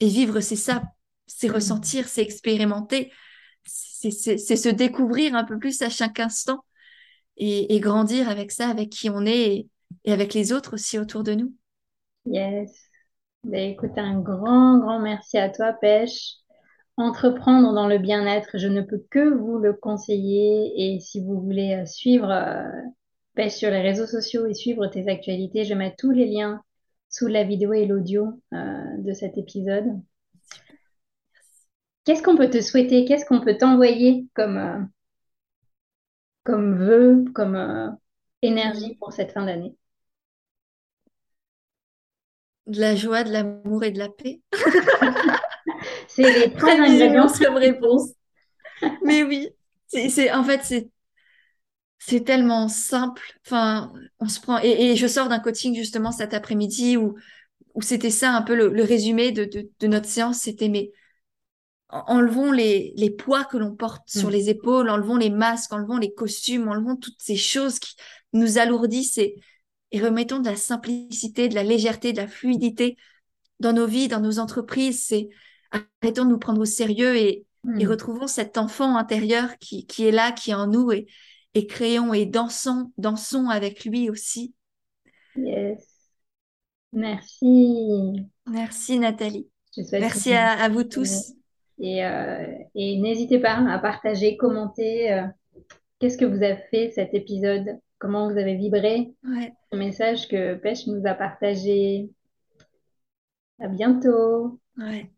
et 0.00 0.08
vivre, 0.08 0.40
c'est 0.40 0.56
ça, 0.56 0.82
c'est 1.26 1.48
ressentir, 1.48 2.08
c'est 2.08 2.22
expérimenter, 2.22 3.12
c'est 3.64 4.10
se 4.56 4.68
découvrir 4.68 5.34
un 5.34 5.44
peu 5.44 5.58
plus 5.58 5.80
à 5.82 5.88
chaque 5.90 6.20
instant 6.20 6.64
et, 7.36 7.74
et 7.74 7.80
grandir 7.80 8.28
avec 8.28 8.52
ça, 8.52 8.68
avec 8.68 8.90
qui 8.90 9.10
on 9.10 9.26
est 9.26 9.56
et, 9.56 9.68
et 10.04 10.12
avec 10.12 10.34
les 10.34 10.52
autres 10.52 10.74
aussi 10.74 10.98
autour 10.98 11.24
de 11.24 11.34
nous. 11.34 11.54
Yes. 12.26 12.83
Ben, 13.44 13.72
écoute, 13.72 13.92
un 13.98 14.20
grand, 14.20 14.78
grand 14.78 15.00
merci 15.00 15.36
à 15.36 15.50
toi, 15.50 15.74
Pêche. 15.74 16.36
Entreprendre 16.96 17.74
dans 17.74 17.88
le 17.88 17.98
bien-être, 17.98 18.56
je 18.56 18.68
ne 18.68 18.80
peux 18.80 19.04
que 19.10 19.34
vous 19.34 19.58
le 19.58 19.74
conseiller. 19.74 20.72
Et 20.76 21.00
si 21.00 21.20
vous 21.20 21.42
voulez 21.42 21.74
euh, 21.74 21.84
suivre 21.84 22.30
euh, 22.30 22.64
Pêche 23.34 23.52
sur 23.54 23.70
les 23.70 23.82
réseaux 23.82 24.06
sociaux 24.06 24.46
et 24.46 24.54
suivre 24.54 24.86
tes 24.86 25.08
actualités, 25.10 25.64
je 25.64 25.74
mets 25.74 25.94
tous 25.98 26.10
les 26.10 26.26
liens 26.26 26.62
sous 27.10 27.26
la 27.26 27.44
vidéo 27.44 27.74
et 27.74 27.84
l'audio 27.84 28.40
euh, 28.54 28.96
de 28.98 29.12
cet 29.12 29.36
épisode. 29.36 30.00
Qu'est-ce 32.04 32.22
qu'on 32.22 32.36
peut 32.36 32.50
te 32.50 32.62
souhaiter? 32.62 33.04
Qu'est-ce 33.04 33.26
qu'on 33.26 33.42
peut 33.42 33.58
t'envoyer 33.58 34.26
comme, 34.34 34.88
comme 36.44 36.76
vœu, 36.78 37.24
comme 37.34 37.98
énergie 38.40 38.94
pour 38.96 39.12
cette 39.12 39.32
fin 39.32 39.44
d'année? 39.44 39.76
De 42.66 42.80
la 42.80 42.96
joie, 42.96 43.24
de 43.24 43.32
l'amour 43.32 43.84
et 43.84 43.90
de 43.90 43.98
la 43.98 44.08
paix. 44.08 44.40
c'est 46.08 46.22
les 46.22 46.52
trois 46.52 46.72
ingrédients 46.72 47.28
comme 47.28 47.56
réponse. 47.56 48.10
Mais 49.02 49.22
oui, 49.22 49.48
c'est 49.88 50.32
en 50.32 50.44
fait 50.44 50.60
c'est 50.64 50.90
c'est 51.98 52.24
tellement 52.24 52.68
simple. 52.68 53.22
Enfin, 53.46 53.92
on 54.20 54.28
se 54.28 54.40
prend 54.40 54.58
et, 54.62 54.96
je 54.96 55.06
sors 55.06 55.28
d'un 55.28 55.38
coaching 55.40 55.74
justement 55.74 56.12
cet 56.12 56.34
après-midi 56.34 56.96
où 56.96 57.14
où 57.74 57.82
c'était 57.82 58.10
ça 58.10 58.30
un 58.30 58.42
peu 58.42 58.54
le, 58.54 58.82
résumé 58.84 59.32
de, 59.32 59.44
de, 59.44 59.86
notre 59.86 60.08
séance. 60.08 60.38
C'était 60.38 60.68
mais 60.68 60.92
enlevons 61.88 62.52
les, 62.52 62.92
les 62.96 63.10
poids 63.10 63.44
que 63.44 63.56
l'on 63.56 63.74
porte 63.74 64.08
sur 64.08 64.28
mm. 64.28 64.32
les 64.32 64.50
épaules, 64.50 64.90
enlevons 64.90 65.16
les 65.16 65.30
masques, 65.30 65.72
enlevons 65.72 65.96
les 65.96 66.12
costumes, 66.14 66.68
enlevons 66.68 66.96
toutes 66.96 67.20
ces 67.20 67.36
choses 67.36 67.78
qui 67.78 67.96
nous 68.32 68.58
alourdissent 68.58 69.18
et, 69.18 69.36
et 69.94 70.00
remettons 70.00 70.40
de 70.40 70.46
la 70.46 70.56
simplicité, 70.56 71.48
de 71.48 71.54
la 71.54 71.62
légèreté, 71.62 72.12
de 72.12 72.16
la 72.16 72.26
fluidité 72.26 72.96
dans 73.60 73.72
nos 73.72 73.86
vies, 73.86 74.08
dans 74.08 74.18
nos 74.18 74.40
entreprises. 74.40 75.06
C'est 75.06 75.28
arrêtons 75.70 76.24
de 76.24 76.30
nous 76.30 76.38
prendre 76.38 76.60
au 76.60 76.64
sérieux 76.64 77.16
et, 77.16 77.46
hmm. 77.62 77.86
retrouvons 77.86 78.26
cet 78.26 78.58
enfant 78.58 78.96
intérieur 78.96 79.56
qui, 79.60 79.86
qui, 79.86 80.04
est 80.04 80.10
là, 80.10 80.32
qui 80.32 80.50
est 80.50 80.54
en 80.54 80.66
nous 80.66 80.90
et, 80.90 81.06
et 81.54 81.68
créons 81.68 82.12
et 82.12 82.26
dansons, 82.26 82.90
dansons 82.98 83.48
avec 83.48 83.84
lui 83.84 84.10
aussi. 84.10 84.52
Yes. 85.36 85.86
Merci. 86.92 88.26
Merci 88.50 88.98
Nathalie. 88.98 89.48
Merci 89.92 90.34
à, 90.34 90.68
vous 90.70 90.82
tous. 90.82 91.34
Et, 91.78 92.04
euh, 92.04 92.46
et 92.74 92.98
n'hésitez 92.98 93.38
pas 93.38 93.58
à 93.58 93.78
partager, 93.78 94.36
commenter. 94.36 95.12
Euh, 95.12 95.22
qu'est-ce 96.00 96.18
que 96.18 96.24
vous 96.24 96.42
avez 96.42 96.60
fait 96.72 96.90
cet 96.90 97.14
épisode 97.14 97.78
comment 97.98 98.30
vous 98.30 98.38
avez 98.38 98.56
vibré. 98.56 99.14
Le 99.22 99.78
message 99.78 100.28
que 100.28 100.54
Pêche 100.54 100.86
nous 100.86 101.02
a 101.06 101.14
partagé. 101.14 102.10
À 103.60 103.68
bientôt. 103.68 104.58
Ouais. 104.78 105.10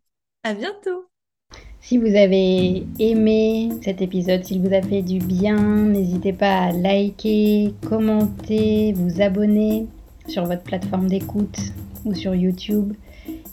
À 0.44 0.54
bientôt. 0.54 1.06
Si 1.80 1.98
vous 1.98 2.16
avez 2.16 2.84
aimé 2.98 3.70
cet 3.82 4.03
épisode, 4.03 4.44
s'il 4.44 4.61
vous 4.61 4.74
a 4.74 4.82
fait 4.82 5.03
du 5.03 5.18
bien, 5.18 5.57
n'hésitez 5.57 6.32
pas 6.32 6.64
à 6.64 6.72
liker, 6.72 7.74
commenter, 7.88 8.92
vous 8.94 9.22
abonner 9.22 9.86
sur 10.26 10.46
votre 10.46 10.64
plateforme 10.64 11.07
d'écoute 11.07 11.59
ou 12.05 12.12
sur 12.12 12.34
YouTube. 12.34 12.92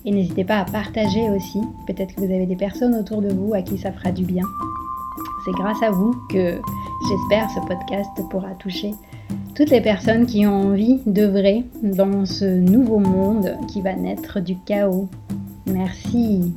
Et 0.06 0.12
n'hésitez 0.12 0.44
pas 0.44 0.58
à 0.58 0.66
partager 0.66 1.30
aussi. 1.30 1.60
Peut-être 1.88 2.16
que 2.16 2.22
vous 2.22 2.34
avez 2.34 2.46
des 2.46 2.56
personnes 2.56 2.96
autour 2.96 3.22
de 3.22 3.32
vous 3.32 3.54
à 3.54 3.62
qui 3.62 3.78
ça 3.78 3.92
fera 3.92 4.12
du 4.12 4.26
bien. 4.26 4.44
C'est 5.46 5.52
grâce 5.52 5.82
à 5.84 5.92
vous 5.92 6.14
que 6.30 6.60
j'espère 7.08 7.50
ce 7.52 7.60
podcast 7.68 8.10
pourra 8.30 8.56
toucher 8.56 8.94
toutes 9.56 9.70
les 9.70 9.82
personnes 9.82 10.26
qui 10.26 10.46
ont 10.46 10.70
envie 10.70 11.00
d'œuvrer 11.06 11.66
dans 11.82 12.26
ce 12.26 12.46
nouveau 12.46 13.00
monde 13.00 13.56
qui 13.72 13.82
va 13.82 13.94
naître 13.94 14.40
du 14.40 14.56
chaos. 14.66 15.10
Merci. 15.66 16.54